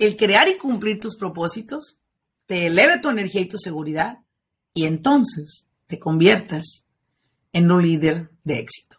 el 0.00 0.16
crear 0.16 0.48
y 0.48 0.56
cumplir 0.56 0.98
tus 0.98 1.16
propósitos 1.16 2.00
te 2.46 2.66
eleve 2.66 2.98
tu 2.98 3.08
energía 3.08 3.42
y 3.42 3.48
tu 3.48 3.56
seguridad 3.56 4.18
y 4.74 4.86
entonces 4.86 5.68
te 5.86 6.00
conviertas 6.00 6.88
en 7.52 7.70
un 7.70 7.82
líder 7.82 8.32
de 8.42 8.58
éxito. 8.58 8.96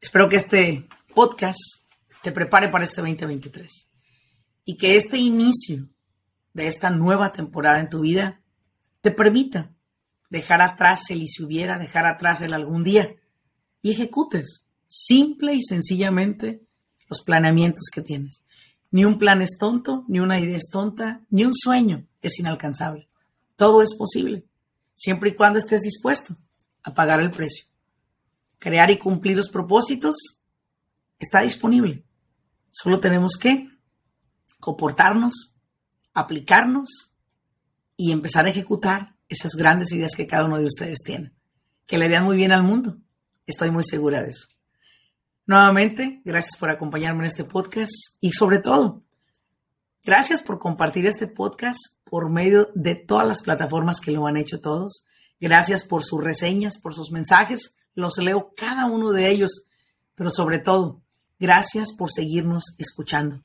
Espero 0.00 0.28
que 0.28 0.34
este 0.34 0.88
podcast 1.14 1.85
te 2.26 2.32
prepare 2.32 2.70
para 2.70 2.82
este 2.82 3.02
2023 3.02 3.88
y 4.64 4.76
que 4.76 4.96
este 4.96 5.16
inicio 5.16 5.88
de 6.54 6.66
esta 6.66 6.90
nueva 6.90 7.30
temporada 7.30 7.78
en 7.78 7.88
tu 7.88 8.00
vida 8.00 8.42
te 9.00 9.12
permita 9.12 9.72
dejar 10.28 10.60
atrás 10.60 11.08
el 11.10 11.22
y 11.22 11.28
si 11.28 11.44
hubiera, 11.44 11.78
dejar 11.78 12.04
atrás 12.04 12.42
el 12.42 12.52
algún 12.52 12.82
día 12.82 13.14
y 13.80 13.92
ejecutes 13.92 14.66
simple 14.88 15.54
y 15.54 15.62
sencillamente 15.62 16.66
los 17.08 17.22
planeamientos 17.22 17.84
que 17.94 18.02
tienes. 18.02 18.42
Ni 18.90 19.04
un 19.04 19.20
plan 19.20 19.40
es 19.40 19.56
tonto, 19.56 20.04
ni 20.08 20.18
una 20.18 20.40
idea 20.40 20.56
es 20.56 20.68
tonta, 20.68 21.24
ni 21.30 21.44
un 21.44 21.54
sueño 21.54 22.08
es 22.22 22.40
inalcanzable. 22.40 23.08
Todo 23.54 23.82
es 23.82 23.94
posible, 23.94 24.44
siempre 24.96 25.30
y 25.30 25.34
cuando 25.34 25.60
estés 25.60 25.82
dispuesto 25.82 26.36
a 26.82 26.92
pagar 26.92 27.20
el 27.20 27.30
precio. 27.30 27.66
Crear 28.58 28.90
y 28.90 28.98
cumplir 28.98 29.36
los 29.36 29.48
propósitos 29.48 30.16
está 31.20 31.42
disponible. 31.42 32.05
Solo 32.78 33.00
tenemos 33.00 33.38
que 33.40 33.70
comportarnos, 34.60 35.56
aplicarnos 36.12 37.14
y 37.96 38.12
empezar 38.12 38.44
a 38.44 38.50
ejecutar 38.50 39.16
esas 39.30 39.52
grandes 39.52 39.92
ideas 39.92 40.14
que 40.14 40.26
cada 40.26 40.44
uno 40.44 40.58
de 40.58 40.66
ustedes 40.66 40.98
tiene, 41.02 41.32
que 41.86 41.96
le 41.96 42.10
dan 42.10 42.24
muy 42.24 42.36
bien 42.36 42.52
al 42.52 42.64
mundo. 42.64 42.98
Estoy 43.46 43.70
muy 43.70 43.82
segura 43.82 44.22
de 44.22 44.28
eso. 44.28 44.48
Nuevamente, 45.46 46.20
gracias 46.26 46.58
por 46.58 46.68
acompañarme 46.68 47.20
en 47.20 47.28
este 47.28 47.44
podcast 47.44 47.94
y 48.20 48.32
sobre 48.32 48.58
todo, 48.58 49.06
gracias 50.04 50.42
por 50.42 50.58
compartir 50.58 51.06
este 51.06 51.28
podcast 51.28 51.78
por 52.04 52.28
medio 52.28 52.68
de 52.74 52.94
todas 52.94 53.26
las 53.26 53.40
plataformas 53.40 54.00
que 54.00 54.10
lo 54.10 54.26
han 54.26 54.36
hecho 54.36 54.60
todos. 54.60 55.06
Gracias 55.40 55.82
por 55.86 56.04
sus 56.04 56.22
reseñas, 56.22 56.78
por 56.78 56.92
sus 56.92 57.10
mensajes. 57.10 57.78
Los 57.94 58.18
leo 58.18 58.52
cada 58.54 58.84
uno 58.84 59.12
de 59.12 59.30
ellos, 59.30 59.66
pero 60.14 60.28
sobre 60.28 60.58
todo, 60.58 61.05
gracias 61.38 61.92
por 61.92 62.10
seguirnos 62.10 62.74
escuchando. 62.78 63.42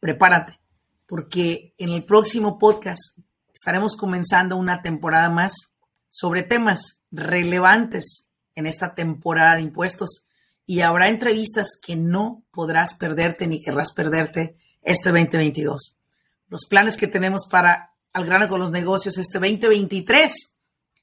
Prepárate, 0.00 0.60
porque 1.06 1.74
en 1.78 1.90
el 1.90 2.04
próximo 2.04 2.58
podcast 2.58 3.18
estaremos 3.54 3.96
comenzando 3.96 4.56
una 4.56 4.82
temporada 4.82 5.30
más 5.30 5.52
sobre 6.10 6.42
temas 6.42 7.02
relevantes 7.10 8.30
en 8.54 8.66
esta 8.66 8.94
temporada 8.94 9.56
de 9.56 9.62
impuestos 9.62 10.26
y 10.66 10.80
habrá 10.80 11.08
entrevistas 11.08 11.78
que 11.80 11.96
no 11.96 12.44
podrás 12.50 12.94
perderte 12.94 13.46
ni 13.46 13.62
querrás 13.62 13.92
perderte 13.92 14.56
este 14.82 15.10
2022. 15.10 15.98
Los 16.48 16.66
planes 16.66 16.96
que 16.96 17.06
tenemos 17.06 17.46
para 17.48 17.94
Al 18.12 18.24
grano 18.24 18.48
con 18.48 18.60
los 18.60 18.70
negocios 18.70 19.16
este 19.18 19.38
2023 19.38 20.32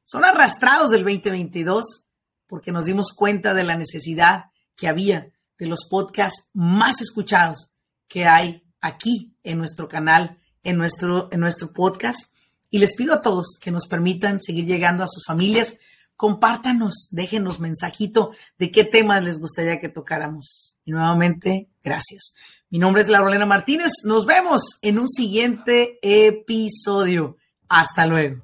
son 0.03 0.25
arrastrados 0.25 0.91
del 0.91 1.03
2022 1.03 2.07
porque 2.47 2.71
nos 2.71 2.85
dimos 2.85 3.13
cuenta 3.13 3.53
de 3.53 3.63
la 3.63 3.75
necesidad 3.75 4.45
que 4.75 4.87
había 4.87 5.31
de 5.57 5.67
los 5.67 5.85
podcasts 5.89 6.49
más 6.53 7.01
escuchados 7.01 7.71
que 8.07 8.25
hay 8.25 8.63
aquí 8.81 9.35
en 9.43 9.57
nuestro 9.57 9.87
canal, 9.87 10.39
en 10.63 10.77
nuestro, 10.77 11.29
en 11.31 11.39
nuestro 11.39 11.73
podcast 11.73 12.35
y 12.69 12.79
les 12.79 12.93
pido 12.93 13.13
a 13.13 13.21
todos 13.21 13.57
que 13.61 13.71
nos 13.71 13.87
permitan 13.87 14.41
seguir 14.41 14.65
llegando 14.65 15.03
a 15.03 15.07
sus 15.07 15.23
familias. 15.25 15.75
Compártanos, 16.15 17.09
déjenos 17.11 17.59
mensajito 17.59 18.31
de 18.57 18.71
qué 18.71 18.83
temas 18.83 19.23
les 19.23 19.39
gustaría 19.39 19.79
que 19.79 19.89
tocáramos. 19.89 20.77
Y 20.85 20.91
nuevamente, 20.91 21.69
gracias. 21.83 22.35
Mi 22.69 22.79
nombre 22.79 23.01
es 23.01 23.09
Laurelena 23.09 23.45
Martínez. 23.45 23.91
Nos 24.03 24.25
vemos 24.25 24.77
en 24.81 24.99
un 24.99 25.09
siguiente 25.09 25.99
episodio. 26.01 27.37
Hasta 27.69 28.05
luego. 28.05 28.41